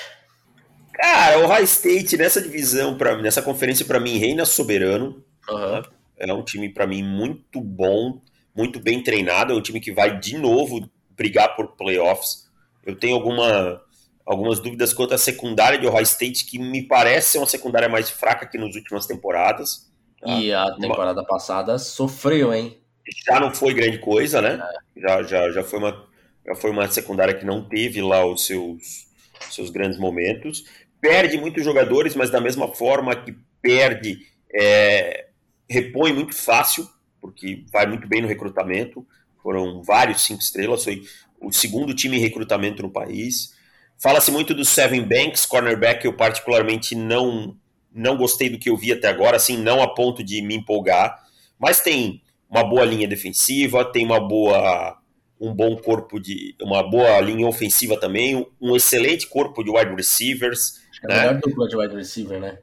[0.94, 5.24] Cara, o Ohio State nessa divisão, pra, nessa conferência, para mim, reina soberano.
[5.48, 5.84] Uhum.
[6.18, 8.20] É um time, para mim, muito bom,
[8.56, 9.54] muito bem treinado.
[9.54, 12.50] É um time que vai, de novo, brigar por playoffs.
[12.84, 13.80] Eu tenho alguma,
[14.28, 18.10] algumas dúvidas quanto à secundária de Ohio State, que me parece ser uma secundária mais
[18.10, 19.90] fraca que nas últimas temporadas.
[20.20, 20.30] Tá?
[20.32, 21.28] E a temporada uma...
[21.28, 22.78] passada sofreu, hein?
[23.26, 24.62] Já não foi grande coisa, né?
[24.96, 25.00] É.
[25.00, 26.08] Já, já, já, foi uma,
[26.46, 29.08] já foi uma secundária que não teve lá os seus,
[29.50, 30.64] seus grandes momentos
[31.02, 34.20] perde muitos jogadores, mas da mesma forma que perde,
[34.54, 35.28] é,
[35.70, 36.88] repõe muito fácil,
[37.22, 39.06] porque vai muito bem no recrutamento.
[39.42, 41.04] Foram vários cinco estrelas, foi
[41.42, 43.56] o segundo time em recrutamento no país.
[44.00, 47.56] Fala-se muito do Seven Banks, cornerback, eu particularmente não
[47.92, 51.18] não gostei do que eu vi até agora, assim, não a ponto de me empolgar,
[51.58, 54.98] mas tem uma boa linha defensiva, tem uma boa
[55.40, 60.80] um bom corpo de uma boa linha ofensiva também, um excelente corpo de wide receivers,
[61.04, 61.20] é né?
[61.20, 62.58] melhor dupla de wide receiver, né?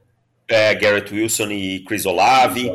[0.47, 2.69] É, Garrett Wilson e Chris Olave.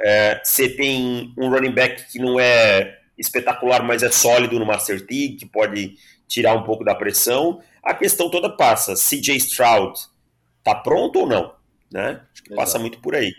[0.00, 5.06] É, você tem um running back que não é espetacular, mas é sólido no Master
[5.06, 5.94] Team, que pode
[6.26, 7.60] tirar um pouco da pressão.
[7.82, 8.94] A questão toda passa.
[8.94, 9.98] CJ Stroud
[10.62, 11.54] tá pronto ou não?
[11.92, 12.20] Né?
[12.32, 12.56] Acho que Exato.
[12.56, 13.32] passa muito por aí.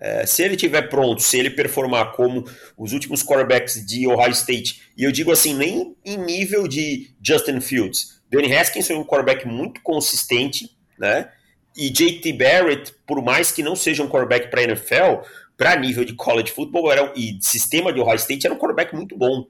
[0.00, 2.44] É, se ele tiver pronto, se ele performar como
[2.76, 7.60] os últimos quarterbacks de Ohio State, e eu digo assim, nem em nível de Justin
[7.60, 8.22] Fields.
[8.30, 11.30] Danny Haskins foi um quarterback muito consistente, né?
[11.76, 15.22] E JT Barrett, por mais que não seja um quarterback para NFL,
[15.56, 19.16] para nível de college football era, e sistema de Ohio State, era um quarterback muito
[19.16, 19.46] bom.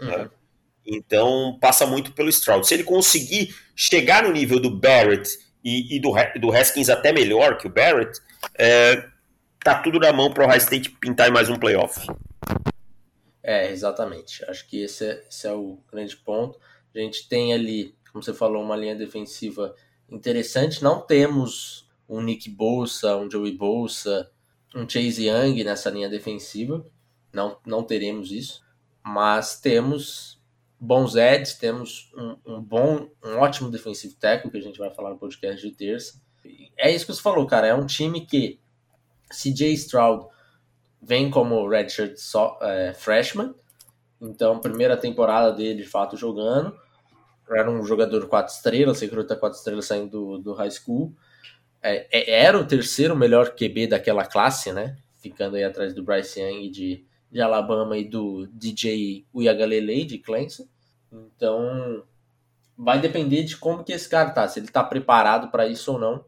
[0.00, 0.08] Uhum.
[0.08, 0.30] Né?
[0.86, 2.66] Então passa muito pelo Stroud.
[2.66, 7.56] Se ele conseguir chegar no nível do Barrett e, e do, do Haskins até melhor
[7.56, 8.20] que o Barrett,
[8.58, 9.08] é,
[9.62, 12.06] tá tudo na mão para o Ohio State pintar mais um playoff.
[13.42, 14.44] É, exatamente.
[14.48, 16.58] Acho que esse é, esse é o grande ponto.
[16.94, 19.74] A gente tem ali, como você falou, uma linha defensiva
[20.08, 20.82] interessante.
[20.82, 24.30] Não temos um Nick Bolsa, um Joey Bolsa,
[24.74, 26.84] um Chase Young nessa linha defensiva.
[27.32, 28.62] Não, não teremos isso.
[29.02, 30.41] Mas temos
[30.82, 35.10] bons Eds, temos um, um, bom, um ótimo defensivo técnico que a gente vai falar
[35.10, 36.20] no podcast de terça.
[36.76, 37.68] É isso que você falou, cara.
[37.68, 38.58] É um time que
[39.30, 40.26] CJ Stroud
[41.00, 43.54] vem como redshirt so, é, freshman,
[44.20, 46.76] então primeira temporada dele de fato jogando
[47.50, 51.14] era um jogador quatro estrelas, recruta quatro estrelas saindo do, do high school.
[51.82, 54.96] É, é, era o terceiro melhor QB daquela classe, né?
[55.20, 60.66] Ficando aí atrás do Bryce Young de, de Alabama e do DJ Uyagalelei de Clemson.
[61.12, 62.04] Então,
[62.76, 65.98] vai depender de como que esse cara tá, se ele tá preparado para isso ou
[65.98, 66.24] não.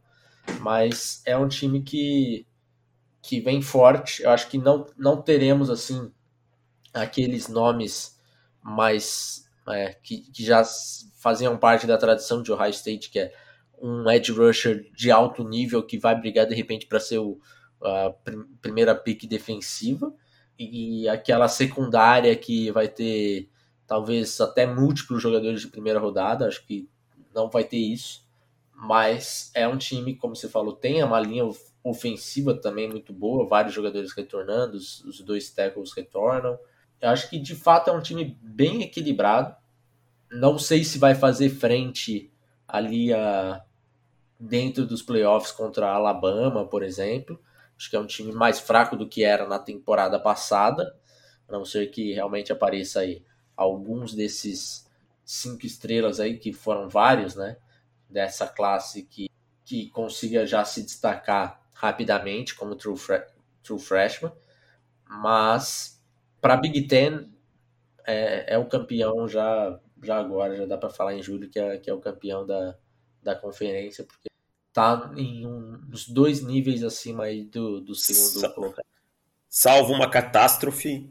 [0.60, 2.46] Mas é um time que,
[3.22, 4.22] que vem forte.
[4.22, 6.12] Eu acho que não, não teremos assim
[6.92, 8.20] aqueles nomes
[8.62, 10.62] mais é, que, que, já
[11.18, 13.32] faziam parte da tradição de Ohio State, que é
[13.80, 17.40] um edge rusher de alto nível que vai brigar de repente para ser o,
[17.82, 20.14] a prim primeira pick defensiva
[20.58, 23.50] e aquela secundária que vai ter
[23.86, 26.88] talvez até múltiplos jogadores de primeira rodada, acho que
[27.34, 28.24] não vai ter isso,
[28.74, 31.44] mas é um time, como você falou, tem uma linha
[31.82, 36.58] ofensiva também muito boa, vários jogadores retornando, os, dois tackles retornam.
[37.00, 39.54] Eu acho que de fato é um time bem equilibrado.
[40.30, 42.32] Não sei se vai fazer frente
[42.66, 43.62] ali a,
[44.40, 47.38] dentro dos playoffs contra a Alabama, por exemplo.
[47.76, 50.96] Acho que é um time mais fraco do que era na temporada passada,
[51.46, 53.22] a não ser que realmente apareça aí
[53.56, 54.86] alguns desses
[55.24, 57.56] cinco estrelas aí, que foram vários, né?
[58.08, 59.28] Dessa classe que,
[59.64, 62.98] que consiga já se destacar rapidamente como true,
[63.62, 64.32] true freshman,
[65.06, 66.02] mas
[66.40, 67.30] para Big Ten
[68.06, 71.78] é, é, o campeão já, já agora, já dá para falar em julho que é,
[71.78, 72.76] que é o campeão da,
[73.22, 74.28] da conferência, porque
[74.72, 78.84] tá em um, uns dois níveis acima aí do, do segundo colocado.
[79.48, 81.08] Salvo uma catástrofe,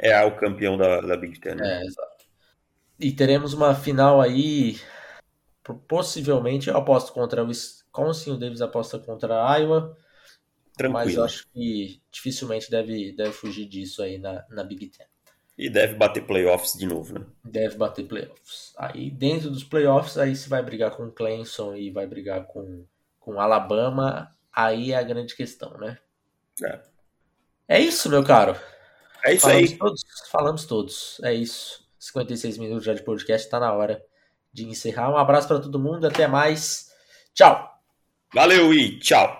[0.00, 1.54] é o campeão da, da Big Ten.
[1.54, 1.82] Né?
[1.82, 2.24] É, exato.
[2.98, 4.78] E teremos uma final aí,
[5.88, 9.96] possivelmente, eu aposto contra o Wisconsin, o Davis aposta contra a Iowa,
[10.80, 11.04] Tranquilo.
[11.04, 15.06] Mas eu acho que dificilmente deve, deve fugir disso aí na, na Big Ten.
[15.58, 17.26] E deve bater playoffs de novo, né?
[17.44, 18.72] Deve bater playoffs.
[18.78, 22.86] Aí dentro dos playoffs, aí se vai brigar com Clemson e vai brigar com,
[23.18, 25.98] com Alabama, aí é a grande questão, né?
[26.64, 26.80] É.
[27.68, 28.56] É isso, meu caro.
[29.24, 29.78] É isso falamos aí.
[29.78, 31.20] Todos, falamos todos.
[31.22, 31.84] É isso.
[31.98, 34.02] 56 minutos já de podcast, tá na hora
[34.52, 35.10] de encerrar.
[35.10, 36.90] Um abraço para todo mundo, até mais.
[37.34, 37.68] Tchau.
[38.34, 39.39] Valeu e tchau.